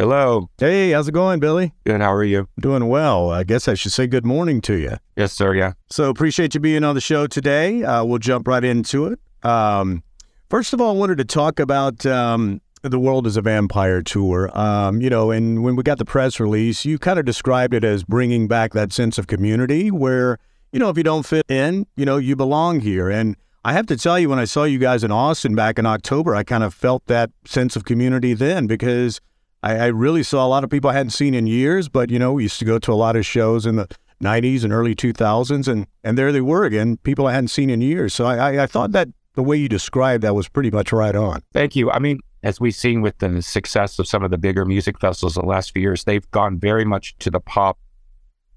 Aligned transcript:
Hello. 0.00 0.48
Hey, 0.56 0.92
how's 0.92 1.08
it 1.08 1.12
going, 1.12 1.40
Billy? 1.40 1.74
Good. 1.84 2.00
How 2.00 2.10
are 2.10 2.24
you? 2.24 2.48
Doing 2.58 2.88
well. 2.88 3.28
I 3.28 3.44
guess 3.44 3.68
I 3.68 3.74
should 3.74 3.92
say 3.92 4.06
good 4.06 4.24
morning 4.24 4.62
to 4.62 4.72
you. 4.72 4.96
Yes, 5.14 5.34
sir. 5.34 5.54
Yeah. 5.54 5.74
So 5.90 6.08
appreciate 6.08 6.54
you 6.54 6.60
being 6.60 6.84
on 6.84 6.94
the 6.94 7.02
show 7.02 7.26
today. 7.26 7.82
Uh, 7.84 8.02
we'll 8.04 8.18
jump 8.18 8.48
right 8.48 8.64
into 8.64 9.08
it. 9.08 9.18
Um, 9.42 10.02
first 10.48 10.72
of 10.72 10.80
all, 10.80 10.96
I 10.96 10.98
wanted 10.98 11.18
to 11.18 11.26
talk 11.26 11.60
about 11.60 12.06
um, 12.06 12.62
the 12.80 12.98
World 12.98 13.26
is 13.26 13.36
a 13.36 13.42
Vampire 13.42 14.00
tour. 14.00 14.50
Um, 14.58 15.02
you 15.02 15.10
know, 15.10 15.30
and 15.30 15.62
when 15.62 15.76
we 15.76 15.82
got 15.82 15.98
the 15.98 16.06
press 16.06 16.40
release, 16.40 16.86
you 16.86 16.98
kind 16.98 17.18
of 17.18 17.26
described 17.26 17.74
it 17.74 17.84
as 17.84 18.02
bringing 18.02 18.48
back 18.48 18.72
that 18.72 18.94
sense 18.94 19.18
of 19.18 19.26
community 19.26 19.90
where, 19.90 20.38
you 20.72 20.78
know, 20.78 20.88
if 20.88 20.96
you 20.96 21.04
don't 21.04 21.26
fit 21.26 21.44
in, 21.50 21.86
you 21.96 22.06
know, 22.06 22.16
you 22.16 22.36
belong 22.36 22.80
here. 22.80 23.10
And 23.10 23.36
I 23.66 23.74
have 23.74 23.84
to 23.88 23.98
tell 23.98 24.18
you, 24.18 24.30
when 24.30 24.38
I 24.38 24.46
saw 24.46 24.64
you 24.64 24.78
guys 24.78 25.04
in 25.04 25.12
Austin 25.12 25.54
back 25.54 25.78
in 25.78 25.84
October, 25.84 26.34
I 26.34 26.42
kind 26.42 26.64
of 26.64 26.72
felt 26.72 27.04
that 27.04 27.32
sense 27.44 27.76
of 27.76 27.84
community 27.84 28.32
then 28.32 28.66
because 28.66 29.20
I, 29.62 29.76
I 29.76 29.86
really 29.86 30.22
saw 30.22 30.46
a 30.46 30.48
lot 30.48 30.64
of 30.64 30.70
people 30.70 30.90
I 30.90 30.94
hadn't 30.94 31.10
seen 31.10 31.34
in 31.34 31.46
years, 31.46 31.88
but 31.88 32.10
you 32.10 32.18
know, 32.18 32.32
we 32.32 32.44
used 32.44 32.58
to 32.58 32.64
go 32.64 32.78
to 32.78 32.92
a 32.92 32.94
lot 32.94 33.16
of 33.16 33.26
shows 33.26 33.66
in 33.66 33.76
the 33.76 33.88
90s 34.22 34.64
and 34.64 34.72
early 34.72 34.94
2000s, 34.94 35.68
and 35.68 35.86
and 36.04 36.18
there 36.18 36.32
they 36.32 36.40
were 36.40 36.64
again, 36.64 36.96
people 36.98 37.26
I 37.26 37.32
hadn't 37.32 37.48
seen 37.48 37.70
in 37.70 37.80
years. 37.80 38.14
So 38.14 38.26
I, 38.26 38.36
I, 38.36 38.62
I 38.64 38.66
thought 38.66 38.92
that 38.92 39.08
the 39.34 39.42
way 39.42 39.56
you 39.56 39.68
described 39.68 40.24
that 40.24 40.34
was 40.34 40.48
pretty 40.48 40.70
much 40.70 40.92
right 40.92 41.14
on. 41.14 41.42
Thank 41.52 41.76
you. 41.76 41.90
I 41.90 41.98
mean, 41.98 42.20
as 42.42 42.60
we've 42.60 42.74
seen 42.74 43.02
with 43.02 43.18
the 43.18 43.42
success 43.42 43.98
of 43.98 44.06
some 44.06 44.22
of 44.22 44.30
the 44.30 44.38
bigger 44.38 44.64
music 44.64 44.98
festivals 44.98 45.36
in 45.36 45.42
the 45.42 45.48
last 45.48 45.72
few 45.72 45.82
years, 45.82 46.04
they've 46.04 46.28
gone 46.30 46.58
very 46.58 46.84
much 46.84 47.16
to 47.18 47.30
the 47.30 47.40
pop 47.40 47.78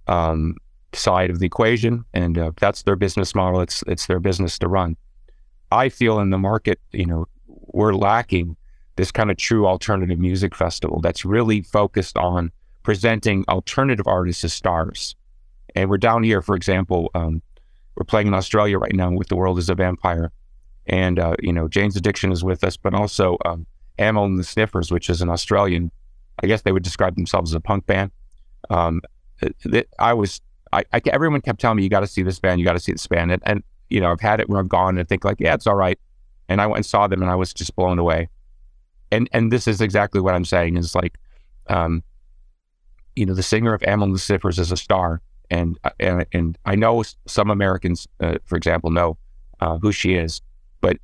um, 0.08 0.55
side 0.94 1.30
of 1.30 1.40
the 1.40 1.46
equation, 1.46 2.05
and 2.13 2.38
uh, 2.38 2.52
that's 2.60 2.84
their 2.84 2.96
business 2.96 3.35
model. 3.35 3.62
It's 3.62 3.84
it's 3.88 4.08
their 4.08 4.20
business 4.20 4.58
to 4.60 4.68
run. 4.68 4.98
I 5.72 5.90
feel 5.90 6.20
in 6.20 6.30
the 6.30 6.38
market, 6.38 6.80
you 6.91 7.05
know, 7.05 7.27
we're 7.48 7.94
lacking 7.94 8.55
this 8.96 9.12
kind 9.12 9.32
of 9.32 9.38
true 9.38 9.66
alternative 9.66 10.20
music 10.20 10.56
festival 10.56 11.02
that's 11.02 11.26
really 11.26 11.62
focused 11.62 12.18
on 12.18 12.52
presenting 12.84 13.44
alternative 13.48 14.08
artists 14.08 14.44
as 14.44 14.54
stars. 14.54 15.16
And 15.76 15.90
we're 15.90 15.98
down 15.98 16.24
here, 16.24 16.41
for 16.41 16.55
example, 16.55 17.10
um, 17.16 17.41
we're 17.96 18.05
playing 18.05 18.27
in 18.27 18.34
Australia 18.34 18.77
right 18.77 18.94
now 18.94 19.12
with 19.12 19.30
The 19.30 19.35
World 19.35 19.58
is 19.58 19.70
a 19.70 19.76
Vampire. 19.76 20.32
And, 20.85 21.18
uh, 21.18 21.35
you 21.41 21.54
know, 21.54 21.68
Jane's 21.68 21.96
Addiction 21.96 22.32
is 22.32 22.44
with 22.44 22.63
us, 22.63 22.77
but 22.77 22.94
also 22.94 23.38
um, 23.46 23.66
Amyl 23.98 24.26
and 24.26 24.38
the 24.38 24.44
Sniffers, 24.44 24.91
which 24.91 25.10
is 25.10 25.22
an 25.22 25.30
Australian, 25.30 25.91
I 26.41 26.48
guess 26.48 26.62
they 26.63 26.72
would 26.72 26.84
describe 26.84 27.16
themselves 27.16 27.52
as 27.52 27.55
a 27.55 27.60
punk 27.60 27.85
band. 27.85 28.12
Um, 28.70 29.02
I 30.00 30.13
was, 30.13 30.41
I, 30.72 30.84
I, 30.91 31.02
everyone 31.07 31.41
kept 31.41 31.62
telling 31.62 31.78
me, 31.78 31.84
you 31.84 31.90
got 31.90 32.02
to 32.02 32.07
see 32.07 32.24
this 32.24 32.40
band, 32.40 32.60
you 32.60 32.66
got 32.66 32.74
to 32.74 32.80
see 32.80 32.91
this 32.91 33.07
band. 33.07 33.32
And, 33.32 33.41
and, 33.46 33.63
you 33.90 34.02
know, 34.02 34.12
I've 34.12 34.22
had 34.22 34.40
it 34.40 34.50
where 34.50 34.60
I've 34.60 34.70
gone 34.70 34.98
and 34.98 35.07
think 35.07 35.24
like, 35.24 35.40
yeah, 35.40 35.54
it's 35.54 35.68
all 35.68 35.76
right. 35.76 36.00
And 36.50 36.62
I 36.62 36.68
went 36.68 36.78
and 36.78 36.85
saw 36.85 37.07
them 37.07 37.22
and 37.22 37.32
I 37.32 37.35
was 37.35 37.54
just 37.54 37.76
blown 37.76 38.00
away 38.00 38.30
and 39.14 39.30
and 39.32 39.52
this 39.52 39.68
is 39.68 39.80
exactly 39.80 40.20
what 40.20 40.34
I'm 40.34 40.46
saying 40.46 40.76
is 40.76 40.96
like, 40.96 41.18
um, 41.68 42.04
you 43.16 43.26
know, 43.26 43.34
the 43.34 43.44
singer 43.44 43.74
of 43.74 43.84
Amyl 43.84 44.18
Sniffers 44.18 44.58
is 44.58 44.72
a 44.72 44.78
star, 44.78 45.22
and 45.52 45.78
uh, 45.84 45.92
and, 46.00 46.26
and 46.34 46.58
I 46.66 46.76
know 46.76 47.04
some 47.28 47.50
Americans, 47.50 48.08
uh, 48.20 48.38
for 48.46 48.58
example, 48.58 48.90
know 48.90 49.18
uh, 49.60 49.78
who 49.78 49.91
she 49.91 50.16
is, 50.16 50.41
but 50.82 50.98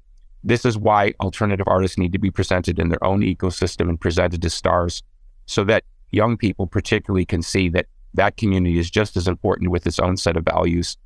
this 0.43 0.65
is 0.65 0.77
why 0.77 1.13
alternative 1.19 1.67
artists 1.67 1.97
need 1.97 2.11
to 2.13 2.19
be 2.19 2.31
presented 2.31 2.79
in 2.79 2.89
their 2.89 3.03
own 3.03 3.21
ecosystem 3.21 3.89
and 3.89 4.01
presented 4.01 4.43
as 4.43 4.53
stars, 4.53 5.03
so 5.45 5.63
that 5.65 5.83
young 6.11 6.35
people, 6.35 6.65
particularly, 6.65 7.25
can 7.25 7.43
see 7.43 7.69
that 7.69 7.85
that 8.15 8.37
community 8.37 8.79
is 8.79 8.89
just 8.89 9.15
as 9.15 9.27
important 9.27 9.69
with 9.69 9.85
its 9.85 9.99
own 9.99 10.17
set 10.17 10.35
of 10.35 10.43
values 10.43 10.97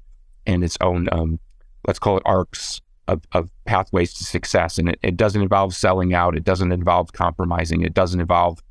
and 0.48 0.64
its 0.64 0.78
own, 0.80 1.10
um, 1.12 1.38
let's 1.86 2.00
call 2.00 2.16
it 2.16 2.24
arcs 2.26 2.82
of, 3.08 3.22
of 3.34 3.50
pathways 3.66 4.14
to 4.14 4.24
success. 4.24 4.78
And 4.78 4.90
it, 4.90 5.00
it 5.04 5.18
doesn't 5.18 5.42
involve 5.42 5.76
selling 5.76 6.14
out. 6.14 6.36
It 6.36 6.44
doesn't 6.44 6.72
involve 6.72 7.14
compromising. 7.14 7.82
It 7.82 7.94
doesn't 7.94 8.20
involve, 8.20 8.62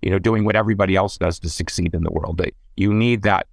you 0.00 0.10
know, 0.10 0.18
doing 0.18 0.44
what 0.44 0.56
everybody 0.56 0.96
else 0.96 1.18
does 1.18 1.38
to 1.40 1.50
succeed 1.50 1.94
in 1.94 2.02
the 2.02 2.10
world. 2.10 2.40
You 2.76 2.92
need 2.92 3.22
that, 3.22 3.46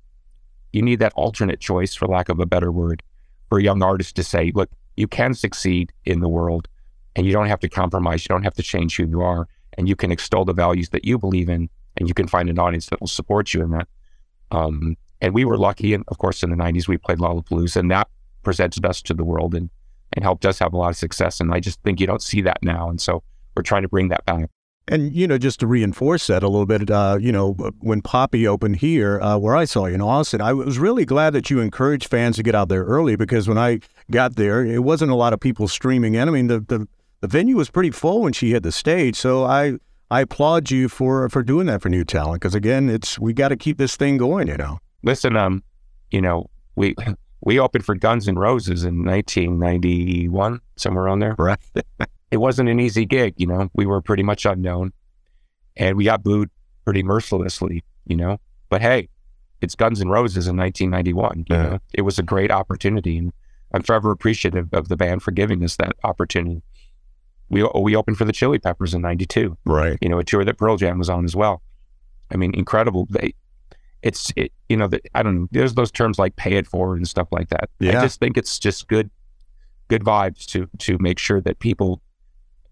you 0.72 0.82
need 0.82 1.00
that 1.00 1.14
alternate 1.16 1.60
choice, 1.60 1.96
for 1.96 2.08
lack 2.08 2.30
of 2.30 2.40
a 2.40 2.46
better 2.46 2.72
word, 2.72 3.04
for 3.50 3.60
a 3.60 3.64
young 3.64 3.84
artist 3.84 4.16
to 4.16 4.24
say, 4.24 4.52
look, 4.56 4.70
you 4.96 5.08
can 5.08 5.34
succeed 5.34 5.92
in 6.06 6.20
the 6.20 6.30
world 6.30 6.68
and 7.16 7.26
you 7.26 7.34
don't 7.34 7.48
have 7.48 7.60
to 7.62 7.70
compromise. 7.70 8.24
You 8.24 8.30
don't 8.30 8.44
have 8.44 8.56
to 8.56 8.64
change 8.64 8.98
who 8.98 9.06
you 9.08 9.22
are 9.22 9.48
and 9.78 9.88
you 9.88 9.96
can 9.96 10.12
extol 10.12 10.46
the 10.46 10.54
values 10.54 10.90
that 10.90 11.06
you 11.06 11.18
believe 11.18 11.50
in 11.50 11.70
and 11.98 12.08
you 12.08 12.14
can 12.14 12.28
find 12.28 12.50
an 12.50 12.60
audience 12.60 12.88
that 12.88 13.00
will 13.00 13.08
support 13.08 13.54
you 13.54 13.62
in 13.62 13.72
that. 13.72 13.88
Um, 14.52 14.96
and 15.22 15.34
we 15.34 15.46
were 15.46 15.58
lucky. 15.58 15.94
And 15.94 16.04
of 16.08 16.18
course, 16.18 16.44
in 16.44 16.50
the 16.50 16.56
90s, 16.56 16.88
we 16.88 16.98
played 16.98 17.20
Lollapalooza 17.20 17.78
and 17.78 17.92
that 17.92 18.08
presented 18.44 18.86
us 18.86 19.02
to 19.04 19.14
the 19.14 19.24
world. 19.24 19.54
And 19.54 19.70
and 20.14 20.24
helped 20.24 20.46
us 20.46 20.60
have 20.60 20.74
a 20.74 20.78
lot 20.78 20.90
of 20.90 20.98
success. 20.98 21.40
And 21.40 21.54
I 21.54 21.60
just 21.60 21.82
think 21.84 22.00
you 22.00 22.08
don't 22.08 22.22
see 22.22 22.42
that 22.42 22.60
now. 22.62 22.90
And 22.90 23.00
so 23.00 23.24
we're 23.56 23.64
trying 23.64 23.84
to 23.84 23.90
bring 23.90 24.10
that 24.10 24.26
back. 24.26 24.50
And, 24.88 25.14
you 25.16 25.28
know, 25.28 25.38
just 25.38 25.60
to 25.60 25.68
reinforce 25.68 26.26
that 26.28 26.42
a 26.42 26.50
little 26.50 26.66
bit, 26.66 26.90
uh, 26.90 27.20
you 27.22 27.32
know, 27.32 27.54
when 27.80 28.02
Poppy 28.02 28.48
opened 28.48 28.78
here, 28.78 29.22
uh, 29.22 29.38
where 29.38 29.56
I 29.56 29.66
saw 29.66 29.86
you 29.86 29.94
in 29.94 30.02
Austin, 30.02 30.42
I 30.42 30.52
was 30.52 30.80
really 30.80 31.06
glad 31.06 31.34
that 31.34 31.52
you 31.52 31.60
encouraged 31.60 32.08
fans 32.08 32.38
to 32.38 32.44
get 32.44 32.56
out 32.56 32.70
there 32.70 32.84
early 32.86 33.16
because 33.16 33.48
when 33.48 33.60
I 33.60 33.82
got 34.10 34.36
there, 34.36 34.66
it 34.66 34.80
wasn't 34.80 35.12
a 35.12 35.16
lot 35.16 35.32
of 35.32 35.40
people 35.40 35.68
streaming 35.68 36.16
in. 36.16 36.28
I 36.28 36.32
mean, 36.32 36.48
the, 36.48 36.62
the, 36.62 36.88
the 37.22 37.28
venue 37.28 37.56
was 37.56 37.70
pretty 37.70 37.92
full 37.92 38.22
when 38.24 38.34
she 38.34 38.50
hit 38.50 38.64
the 38.64 38.72
stage. 38.72 39.16
So 39.16 39.44
I, 39.44 39.78
I 40.10 40.22
applaud 40.22 40.72
you 40.72 40.90
for, 40.90 41.30
for 41.30 41.44
doing 41.44 41.68
that 41.68 41.84
for 41.84 41.90
new 41.90 42.04
talent 42.04 42.42
because, 42.42 42.56
again, 42.56 42.90
it's 42.90 43.20
we 43.20 43.32
got 43.32 43.50
to 43.50 43.58
keep 43.58 43.78
this 43.78 43.96
thing 43.96 44.18
going, 44.18 44.48
you 44.48 44.58
know. 44.58 44.80
Listen, 45.04 45.38
um, 45.38 45.62
you 46.10 46.22
know, 46.22 46.50
we 46.76 46.96
we 47.42 47.60
opened 47.60 47.86
for 47.86 47.96
Guns 47.96 48.28
N' 48.28 48.38
Roses 48.38 48.84
in 48.84 49.06
1991, 49.06 50.60
somewhere 50.76 51.08
on 51.08 51.20
there. 51.20 51.36
Right. 51.38 51.60
it 52.32 52.38
wasn't 52.38 52.70
an 52.70 52.80
easy 52.80 53.06
gig, 53.06 53.36
you 53.38 53.48
know. 53.48 53.70
We 53.74 53.86
were 53.86 54.02
pretty 54.02 54.24
much 54.24 54.46
unknown, 54.46 54.92
and 55.78 55.96
we 55.96 56.04
got 56.06 56.24
booed 56.24 56.50
pretty 56.86 57.04
mercilessly, 57.04 57.84
you 58.06 58.16
know. 58.16 58.40
But 58.70 58.82
hey, 58.82 59.10
it's 59.62 59.76
Guns 59.76 60.02
N' 60.02 60.10
Roses 60.10 60.48
in 60.48 60.58
1991. 60.58 61.46
You 61.50 61.56
yeah. 61.56 61.64
know, 61.64 61.80
it 61.94 62.02
was 62.02 62.20
a 62.20 62.24
great 62.24 62.52
opportunity, 62.52 63.18
and 63.18 63.32
I'm 63.74 63.84
forever 63.84 64.12
appreciative 64.12 64.70
of 64.74 64.90
the 64.90 64.98
band 64.98 65.24
for 65.24 65.32
giving 65.32 65.64
us 65.64 65.76
that 65.78 65.94
opportunity. 66.04 66.62
We 67.50 67.64
we 67.64 67.96
opened 67.96 68.18
for 68.18 68.26
the 68.26 68.34
Chili 68.34 68.60
Peppers 68.60 68.94
in 68.94 69.02
'92, 69.02 69.58
right? 69.66 69.98
You 70.02 70.10
know, 70.10 70.20
a 70.20 70.24
tour 70.24 70.44
that 70.44 70.58
Pearl 70.58 70.78
Jam 70.78 71.00
was 71.00 71.10
on 71.10 71.26
as 71.26 71.36
well. 71.36 71.62
I 72.32 72.38
mean, 72.38 72.54
incredible. 72.54 73.08
They 73.10 73.34
it's 74.02 74.32
it, 74.36 74.52
you 74.70 74.78
know 74.78 74.88
the, 74.88 75.02
I 75.14 75.24
don't 75.24 75.42
know. 75.42 75.48
There's 75.52 75.74
those 75.74 75.92
terms 75.92 76.20
like 76.20 76.36
pay 76.36 76.54
it 76.54 76.68
forward 76.68 76.98
and 76.98 77.08
stuff 77.08 77.28
like 77.32 77.50
that. 77.50 77.70
Yeah. 77.80 77.98
I 77.98 78.02
just 78.02 78.20
think 78.20 78.38
it's 78.38 78.60
just 78.60 78.88
good 78.88 79.10
good 79.88 80.04
vibes 80.04 80.46
to 80.48 80.70
to 80.80 80.98
make 81.00 81.20
sure 81.20 81.42
that 81.42 81.60
people 81.60 82.02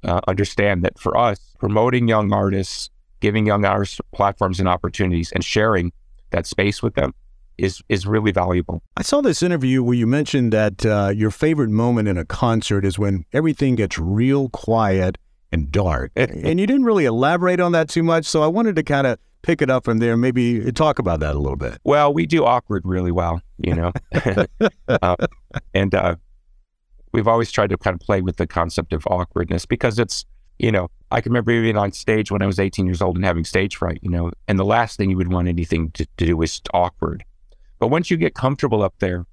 uh, 0.04 0.22
understand 0.28 0.84
that 0.84 0.98
for 1.00 1.18
us 1.18 1.56
promoting 1.60 2.08
young 2.08 2.32
artists, 2.32 2.90
giving 3.20 3.46
young 3.46 3.66
artists 3.66 4.00
platforms 4.14 4.60
and 4.60 4.70
opportunities, 4.70 5.32
and 5.32 5.44
sharing 5.44 5.92
that 6.32 6.46
space 6.46 6.82
with 6.82 6.96
them 6.96 7.14
is 7.58 7.82
is 7.90 8.06
really 8.06 8.32
valuable. 8.32 8.82
I 8.96 9.02
saw 9.02 9.22
this 9.22 9.44
interview 9.44 9.84
where 9.84 9.96
you 9.96 10.08
mentioned 10.08 10.54
that 10.54 10.86
uh, 10.86 11.12
your 11.14 11.32
favorite 11.32 11.70
moment 11.70 12.08
in 12.08 12.18
a 12.18 12.26
concert 12.26 12.86
is 12.86 12.98
when 12.98 13.26
everything 13.34 13.76
gets 13.76 13.98
real 13.98 14.50
quiet 14.50 15.18
and 15.52 15.72
dark, 15.72 16.12
and 16.16 16.60
you 16.60 16.68
didn't 16.68 16.84
really 16.84 17.06
elaborate 17.06 17.60
on 17.60 17.72
that 17.72 17.90
too 17.90 18.04
much. 18.04 18.26
So 18.26 18.44
I 18.44 18.48
wanted 18.48 18.76
to 18.76 18.84
kind 18.84 19.08
of 19.08 19.18
pick 19.48 19.62
it 19.62 19.70
up 19.70 19.86
from 19.86 20.00
there. 20.00 20.18
Maybe 20.18 20.72
talk 20.74 21.00
about 21.00 21.22
that 21.22 21.34
a 21.34 21.40
little 21.40 21.56
bit. 21.56 21.80
Well, 21.86 22.14
we 22.14 22.26
do 22.26 22.44
awkward 22.44 22.86
really 22.86 23.14
well, 23.14 23.42
you 23.58 23.74
know, 23.74 23.94
uh, 24.90 25.16
and 25.74 25.96
uh, 25.96 26.18
we've 27.14 27.30
always 27.30 27.50
tried 27.50 27.70
to 27.70 27.78
kind 27.78 27.96
of 27.96 28.02
play 28.02 28.22
with 28.22 28.36
the 28.36 28.46
concept 28.46 28.92
of 28.92 29.08
awkwardness 29.08 29.66
because 29.66 29.98
it's, 30.00 30.26
you 30.60 30.70
know, 30.70 30.90
I 31.12 31.22
can 31.22 31.32
remember 31.32 31.54
being 31.62 31.78
on 31.78 31.94
stage 31.94 32.30
when 32.30 32.42
I 32.42 32.46
was 32.46 32.60
18 32.60 32.86
years 32.86 33.02
old 33.02 33.16
and 33.16 33.24
having 33.24 33.46
stage 33.46 33.78
fright, 33.78 34.00
you 34.02 34.10
know, 34.10 34.32
and 34.50 34.60
the 34.60 34.66
last 34.66 34.98
thing 34.98 35.10
you 35.10 35.16
would 35.16 35.32
want 35.32 35.48
anything 35.48 35.92
to, 35.92 36.06
to 36.06 36.26
do 36.26 36.42
is 36.42 36.62
awkward. 36.74 37.24
But 37.80 37.88
once 37.88 38.12
you 38.12 38.18
get 38.18 38.36
comfortable 38.36 38.84
up 38.84 38.96
there, 39.00 39.26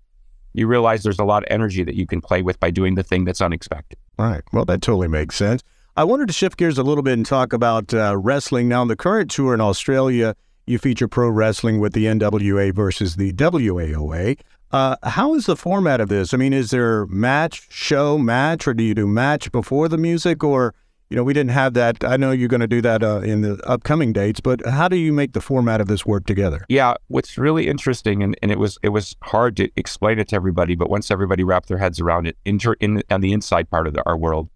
you 0.53 0.69
realize 0.69 1.03
there's 1.03 1.19
a 1.19 1.25
lot 1.25 1.43
of 1.43 1.49
energy 1.51 1.83
that 1.83 1.97
you 1.97 2.07
can 2.07 2.21
play 2.21 2.41
with 2.41 2.61
by 2.61 2.71
doing 2.71 2.95
the 2.95 3.03
thing 3.03 3.25
that's 3.25 3.41
unexpected. 3.41 3.99
All 4.17 4.27
right. 4.27 4.43
Well, 4.53 4.65
that 4.67 4.81
totally 4.81 5.09
makes 5.09 5.35
sense. 5.35 5.65
I 5.97 6.03
wanted 6.03 6.27
to 6.27 6.33
shift 6.33 6.57
gears 6.57 6.77
a 6.77 6.83
little 6.83 7.05
bit 7.05 7.13
and 7.13 7.25
talk 7.25 7.53
about 7.53 7.95
uh, 7.95 8.17
wrestling. 8.17 8.67
Now, 8.67 8.81
on 8.81 8.89
the 8.89 8.97
current 8.97 9.31
tour 9.31 9.55
in 9.55 9.61
Australia, 9.61 10.35
you 10.67 10.77
feature 10.77 11.07
pro 11.07 11.29
wrestling 11.29 11.79
with 11.79 11.93
the 11.93 12.07
NWA 12.07 12.75
versus 12.75 13.15
the 13.15 13.33
WAOA. 13.33 14.41
Uh, 14.73 14.97
how 15.05 15.37
is 15.37 15.47
the 15.47 15.55
format 15.55 16.01
of 16.01 16.09
this? 16.09 16.35
I 16.35 16.37
mean, 16.37 16.53
is 16.53 16.71
there 16.71 17.07
match, 17.07 17.69
show, 17.71 18.19
match, 18.19 18.67
or 18.67 18.75
do 18.75 18.83
you 18.83 18.93
do 18.93 19.07
match 19.07 19.53
before 19.53 19.89
the 19.89 19.97
music? 19.97 20.43
Or, 20.43 20.75
you 21.11 21.17
know, 21.17 21.23
we 21.23 21.33
didn't 21.33 21.53
have 21.53 21.75
that. 21.75 22.03
I 22.03 22.17
know 22.17 22.33
you're 22.33 22.49
going 22.49 22.61
to 22.61 22.67
do 22.67 22.81
that 22.81 23.05
uh, 23.05 23.21
in 23.21 23.43
the 23.43 23.61
upcoming 23.65 24.13
dates, 24.13 24.41
but 24.41 24.67
how 24.67 24.89
do 24.89 24.97
you 24.97 25.13
make 25.13 25.33
the 25.33 25.41
format 25.41 25.81
of 25.81 25.87
this 25.87 26.05
work 26.05 26.27
together? 26.27 26.65
Yeah, 26.69 26.95
what's 27.07 27.39
really 27.39 27.69
interesting, 27.69 28.21
and, 28.21 28.37
and 28.43 28.51
it 28.51 28.59
was 28.59 28.79
it 28.83 28.89
was 28.89 29.15
hard 29.23 29.57
to 29.59 29.71
explain 29.77 30.19
it 30.19 30.27
to 30.31 30.35
everybody, 30.35 30.75
but 30.75 30.91
once 30.91 31.13
everybody 31.13 31.45
wrapped 31.45 31.69
their 31.69 31.79
heads 31.79 32.01
around 32.01 32.27
it, 32.27 32.37
inter, 32.45 32.73
in 32.81 33.01
on 33.11 33.21
the 33.21 33.33
inside 33.33 33.71
part 33.71 33.87
of 33.87 33.95
the, 33.95 34.03
our 34.07 34.17
world, 34.17 34.49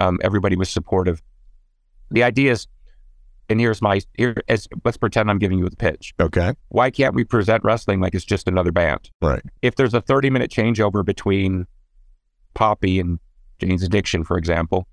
um, 0.00 0.18
everybody 0.22 0.56
was 0.56 0.68
supportive. 0.68 1.22
The 2.10 2.24
idea 2.24 2.52
is, 2.52 2.66
and 3.48 3.60
here's 3.60 3.80
my 3.80 4.00
here. 4.14 4.34
As, 4.48 4.66
let's 4.84 4.96
pretend 4.96 5.30
I'm 5.30 5.38
giving 5.38 5.58
you 5.58 5.68
the 5.68 5.76
pitch. 5.76 6.14
Okay. 6.20 6.54
Why 6.68 6.90
can't 6.90 7.14
we 7.14 7.24
present 7.24 7.62
wrestling 7.62 8.00
like 8.00 8.14
it's 8.14 8.24
just 8.24 8.48
another 8.48 8.72
band? 8.72 9.10
Right. 9.20 9.42
If 9.62 9.76
there's 9.76 9.94
a 9.94 10.00
30 10.00 10.30
minute 10.30 10.50
changeover 10.50 11.04
between 11.04 11.66
Poppy 12.54 12.98
and 12.98 13.18
Jane's 13.60 13.82
Addiction, 13.82 14.24
for 14.24 14.36
example, 14.38 14.88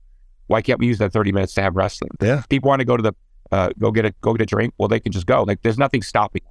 why 0.47 0.61
can't 0.61 0.79
we 0.79 0.87
use 0.87 0.97
that 0.99 1.13
30 1.13 1.31
minutes 1.31 1.53
to 1.55 1.61
have 1.61 1.75
wrestling? 1.75 2.11
Yeah. 2.21 2.43
People 2.49 2.69
want 2.69 2.81
to 2.81 2.85
go 2.85 2.97
to 2.97 3.03
the 3.03 3.13
uh, 3.51 3.69
go 3.79 3.91
get 3.91 4.05
a 4.05 4.13
go 4.21 4.33
get 4.33 4.41
a 4.41 4.45
drink. 4.45 4.73
Well, 4.77 4.87
they 4.87 4.99
can 4.99 5.11
just 5.11 5.25
go. 5.25 5.43
Like 5.43 5.61
there's 5.61 5.77
nothing 5.77 6.01
stopping. 6.01 6.41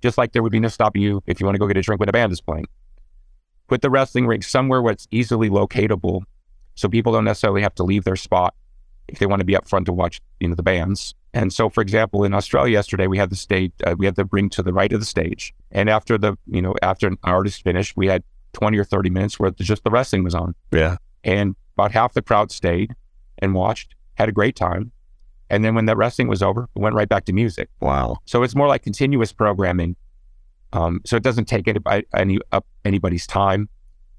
Just 0.00 0.16
like 0.16 0.32
there 0.32 0.42
would 0.42 0.52
be 0.52 0.60
no 0.60 0.68
stopping 0.68 1.02
you 1.02 1.22
if 1.26 1.40
you 1.40 1.46
want 1.46 1.56
to 1.56 1.58
go 1.58 1.66
get 1.66 1.76
a 1.76 1.82
drink 1.82 2.00
when 2.00 2.08
a 2.08 2.12
band 2.12 2.32
is 2.32 2.40
playing. 2.40 2.66
Put 3.66 3.82
the 3.82 3.90
wrestling 3.90 4.26
ring 4.26 4.42
somewhere 4.42 4.80
where 4.80 4.92
it's 4.92 5.06
easily 5.10 5.50
locatable, 5.50 6.22
so 6.78 6.88
people 6.88 7.12
don't 7.12 7.24
necessarily 7.24 7.60
have 7.60 7.74
to 7.74 7.82
leave 7.82 8.04
their 8.04 8.14
spot 8.14 8.54
if 9.08 9.18
they 9.18 9.26
want 9.26 9.40
to 9.40 9.44
be 9.44 9.56
up 9.56 9.66
front 9.66 9.86
to 9.86 9.92
watch 9.92 10.20
you 10.38 10.46
know 10.46 10.54
the 10.54 10.62
bands. 10.62 11.14
And 11.34 11.52
so, 11.52 11.68
for 11.68 11.80
example, 11.80 12.24
in 12.24 12.32
Australia 12.32 12.72
yesterday, 12.72 13.08
we 13.08 13.18
had 13.18 13.30
the 13.30 13.36
stage, 13.36 13.72
uh, 13.84 13.96
we 13.98 14.06
had 14.06 14.14
the 14.14 14.26
ring 14.26 14.48
to 14.50 14.62
the 14.62 14.72
right 14.72 14.92
of 14.92 15.00
the 15.00 15.06
stage, 15.06 15.52
and 15.72 15.90
after 15.90 16.16
the 16.16 16.38
you 16.46 16.62
know 16.62 16.74
after 16.80 17.08
an 17.08 17.18
artist 17.24 17.64
finished, 17.64 17.96
we 17.96 18.06
had 18.06 18.22
twenty 18.52 18.78
or 18.78 18.84
thirty 18.84 19.10
minutes 19.10 19.40
where 19.40 19.50
just 19.50 19.82
the 19.82 19.90
wrestling 19.90 20.22
was 20.22 20.36
on. 20.36 20.54
Yeah, 20.70 20.98
and 21.24 21.56
about 21.74 21.90
half 21.90 22.14
the 22.14 22.22
crowd 22.22 22.52
stayed 22.52 22.94
and 23.38 23.54
watched, 23.54 23.96
had 24.14 24.28
a 24.28 24.32
great 24.32 24.54
time, 24.54 24.92
and 25.50 25.64
then 25.64 25.74
when 25.74 25.86
that 25.86 25.96
wrestling 25.96 26.28
was 26.28 26.42
over, 26.42 26.68
it 26.74 26.78
went 26.78 26.94
right 26.94 27.08
back 27.08 27.24
to 27.24 27.32
music. 27.32 27.68
Wow! 27.80 28.18
So 28.24 28.44
it's 28.44 28.54
more 28.54 28.68
like 28.68 28.82
continuous 28.82 29.32
programming. 29.32 29.96
Um, 30.72 31.00
so 31.06 31.16
it 31.16 31.22
doesn't 31.22 31.46
take 31.46 31.66
any, 31.66 31.80
any 32.14 32.38
up 32.52 32.66
anybody's 32.84 33.26
time, 33.26 33.68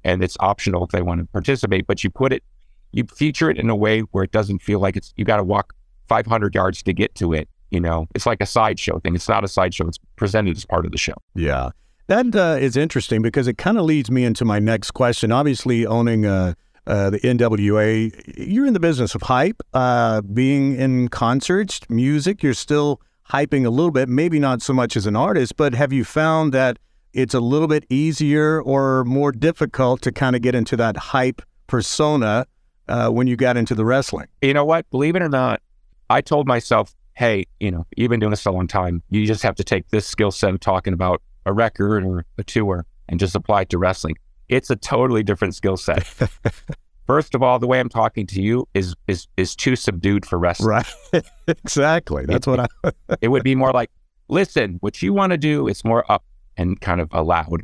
and 0.03 0.23
it's 0.23 0.37
optional 0.39 0.83
if 0.83 0.91
they 0.91 1.01
want 1.01 1.21
to 1.21 1.25
participate. 1.27 1.87
But 1.87 2.03
you 2.03 2.09
put 2.09 2.33
it, 2.33 2.43
you 2.91 3.03
feature 3.05 3.49
it 3.49 3.57
in 3.57 3.69
a 3.69 3.75
way 3.75 4.01
where 4.01 4.23
it 4.23 4.31
doesn't 4.31 4.59
feel 4.59 4.79
like 4.79 4.95
it's 4.95 5.13
you 5.15 5.25
got 5.25 5.37
to 5.37 5.43
walk 5.43 5.73
500 6.07 6.55
yards 6.55 6.83
to 6.83 6.93
get 6.93 7.15
to 7.15 7.33
it. 7.33 7.47
You 7.71 7.79
know, 7.79 8.07
it's 8.15 8.25
like 8.25 8.41
a 8.41 8.45
sideshow 8.45 8.99
thing. 8.99 9.15
It's 9.15 9.29
not 9.29 9.43
a 9.43 9.47
sideshow. 9.47 9.87
It's 9.87 9.99
presented 10.15 10.57
as 10.57 10.65
part 10.65 10.85
of 10.85 10.91
the 10.91 10.97
show. 10.97 11.13
Yeah. 11.35 11.69
That 12.07 12.35
uh, 12.35 12.57
is 12.59 12.75
interesting 12.75 13.21
because 13.21 13.47
it 13.47 13.59
kind 13.59 13.77
of 13.77 13.85
leads 13.85 14.09
me 14.09 14.23
into 14.23 14.43
my 14.43 14.57
next 14.57 14.91
question. 14.91 15.31
Obviously, 15.31 15.85
owning 15.85 16.25
uh, 16.25 16.55
uh, 16.87 17.11
the 17.11 17.19
NWA, 17.19 18.11
you're 18.35 18.65
in 18.65 18.73
the 18.73 18.79
business 18.79 19.13
of 19.13 19.21
hype, 19.21 19.61
uh, 19.75 20.21
being 20.21 20.75
in 20.75 21.09
concerts, 21.09 21.81
music. 21.87 22.41
You're 22.41 22.55
still 22.55 22.99
hyping 23.29 23.63
a 23.63 23.69
little 23.69 23.91
bit, 23.91 24.09
maybe 24.09 24.39
not 24.39 24.63
so 24.63 24.73
much 24.73 24.97
as 24.97 25.05
an 25.05 25.15
artist, 25.15 25.55
but 25.55 25.75
have 25.75 25.93
you 25.93 26.03
found 26.03 26.51
that 26.53 26.79
it's 27.13 27.33
a 27.33 27.39
little 27.39 27.67
bit 27.67 27.85
easier 27.89 28.61
or 28.61 29.03
more 29.05 29.31
difficult 29.31 30.01
to 30.03 30.11
kind 30.11 30.35
of 30.35 30.41
get 30.41 30.55
into 30.55 30.75
that 30.77 30.97
hype 30.97 31.41
persona 31.67 32.45
uh, 32.87 33.09
when 33.09 33.27
you 33.27 33.35
got 33.35 33.57
into 33.57 33.75
the 33.75 33.85
wrestling? 33.85 34.27
You 34.41 34.53
know 34.53 34.65
what? 34.65 34.89
Believe 34.89 35.15
it 35.15 35.21
or 35.21 35.29
not, 35.29 35.61
I 36.09 36.21
told 36.21 36.47
myself, 36.47 36.95
hey, 37.13 37.45
you 37.59 37.71
know, 37.71 37.85
you've 37.95 38.09
been 38.09 38.19
doing 38.19 38.31
this 38.31 38.45
a 38.45 38.51
long 38.51 38.67
time. 38.67 39.03
You 39.09 39.25
just 39.25 39.43
have 39.43 39.55
to 39.55 39.63
take 39.63 39.89
this 39.89 40.05
skill 40.05 40.31
set 40.31 40.53
of 40.53 40.59
talking 40.59 40.93
about 40.93 41.21
a 41.45 41.53
record 41.53 42.05
or 42.05 42.25
a 42.37 42.43
tour 42.43 42.85
and 43.07 43.19
just 43.19 43.35
apply 43.35 43.61
it 43.61 43.69
to 43.69 43.77
wrestling. 43.77 44.15
It's 44.47 44.69
a 44.69 44.75
totally 44.75 45.23
different 45.23 45.55
skill 45.55 45.77
set. 45.77 46.03
First 47.07 47.33
of 47.33 47.41
all, 47.41 47.57
the 47.57 47.67
way 47.67 47.79
I'm 47.79 47.89
talking 47.89 48.27
to 48.27 48.41
you 48.41 48.67
is 48.75 48.95
is 49.07 49.27
is 49.35 49.55
too 49.55 49.75
subdued 49.75 50.25
for 50.25 50.37
wrestling. 50.37 50.83
Right. 51.13 51.23
exactly. 51.47 52.25
That's 52.25 52.45
it, 52.45 52.49
what 52.51 52.69
I 52.83 52.91
It 53.19 53.29
would 53.29 53.43
be 53.43 53.55
more 53.55 53.71
like, 53.71 53.89
listen, 54.27 54.77
what 54.81 55.01
you 55.01 55.11
want 55.11 55.31
to 55.31 55.37
do 55.37 55.67
is 55.67 55.83
more 55.83 56.09
up 56.11 56.23
and 56.59 56.79
kind 56.81 56.99
of 56.99 57.11
loud. 57.13 57.63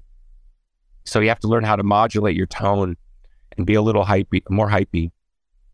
So 1.04 1.20
you 1.20 1.28
have 1.28 1.40
to 1.42 1.48
learn 1.48 1.66
how 1.66 1.76
to 1.76 1.84
modulate 1.84 2.36
your 2.36 2.48
tone 2.48 2.96
and 3.58 3.66
be 3.66 3.76
a 3.76 3.82
little 3.82 4.06
hypey, 4.06 4.42
more 4.50 4.70
hypey. 4.70 5.12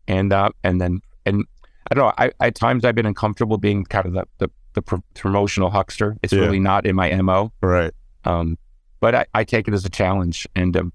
And 0.08 0.32
uh, 0.32 0.50
and 0.64 0.80
then 0.80 1.00
and 1.24 1.44
I 1.90 1.94
don't 1.94 2.06
know. 2.06 2.12
I, 2.18 2.32
at 2.40 2.56
times 2.56 2.84
I've 2.84 2.96
been 2.96 3.06
uncomfortable 3.06 3.56
being 3.56 3.84
kind 3.84 4.06
of 4.06 4.12
the 4.12 4.26
the, 4.38 4.50
the 4.74 4.82
pro- 4.82 5.04
promotional 5.14 5.70
huckster. 5.70 6.16
It's 6.22 6.32
yeah. 6.32 6.40
really 6.40 6.58
not 6.58 6.84
in 6.84 6.96
my 6.96 7.14
mo. 7.22 7.52
Right. 7.62 7.92
Um, 8.24 8.58
but 9.00 9.14
I, 9.14 9.26
I 9.34 9.44
take 9.44 9.68
it 9.68 9.74
as 9.74 9.84
a 9.84 9.90
challenge, 9.90 10.46
and 10.56 10.76
um, 10.76 10.92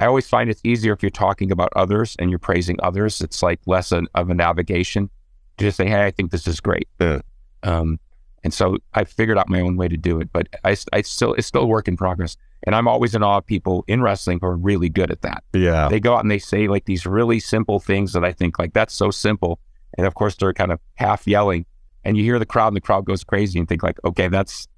I 0.00 0.06
always 0.06 0.28
find 0.28 0.50
it's 0.50 0.60
easier 0.64 0.92
if 0.92 1.02
you're 1.02 1.10
talking 1.10 1.50
about 1.52 1.72
others 1.76 2.16
and 2.18 2.30
you're 2.30 2.38
praising 2.38 2.76
others. 2.82 3.20
It's 3.20 3.42
like 3.42 3.60
less 3.66 3.92
an, 3.92 4.08
of 4.14 4.30
a 4.30 4.34
navigation 4.34 5.10
to 5.58 5.64
just 5.64 5.76
say, 5.76 5.86
"Hey, 5.86 6.04
I 6.04 6.10
think 6.10 6.32
this 6.32 6.48
is 6.48 6.60
great." 6.60 6.88
Yeah. 7.00 7.20
Um, 7.62 8.00
and 8.44 8.54
so 8.54 8.78
I 8.94 9.04
figured 9.04 9.38
out 9.38 9.48
my 9.48 9.60
own 9.60 9.76
way 9.76 9.88
to 9.88 9.96
do 9.96 10.20
it, 10.20 10.32
but 10.32 10.48
I, 10.64 10.76
I 10.92 11.02
still 11.02 11.34
it's 11.34 11.46
still 11.46 11.62
a 11.62 11.66
work 11.66 11.88
in 11.88 11.96
progress. 11.96 12.36
And 12.64 12.74
I'm 12.74 12.88
always 12.88 13.14
in 13.14 13.22
awe 13.22 13.38
of 13.38 13.46
people 13.46 13.84
in 13.86 14.02
wrestling 14.02 14.40
who 14.40 14.48
are 14.48 14.56
really 14.56 14.88
good 14.88 15.10
at 15.10 15.22
that. 15.22 15.44
Yeah. 15.52 15.88
They 15.88 16.00
go 16.00 16.14
out 16.14 16.22
and 16.22 16.30
they 16.30 16.40
say 16.40 16.66
like 16.66 16.86
these 16.86 17.06
really 17.06 17.38
simple 17.38 17.78
things 17.78 18.12
that 18.14 18.24
I 18.24 18.32
think 18.32 18.58
like 18.58 18.72
that's 18.72 18.94
so 18.94 19.10
simple. 19.10 19.60
And 19.96 20.06
of 20.06 20.14
course, 20.14 20.34
they're 20.36 20.52
kind 20.52 20.72
of 20.72 20.80
half 20.94 21.26
yelling, 21.26 21.66
and 22.04 22.16
you 22.16 22.22
hear 22.22 22.38
the 22.38 22.46
crowd, 22.46 22.68
and 22.68 22.76
the 22.76 22.80
crowd 22.80 23.04
goes 23.04 23.24
crazy, 23.24 23.58
and 23.58 23.68
think 23.68 23.82
like, 23.82 23.98
okay, 24.04 24.28
that's 24.28 24.68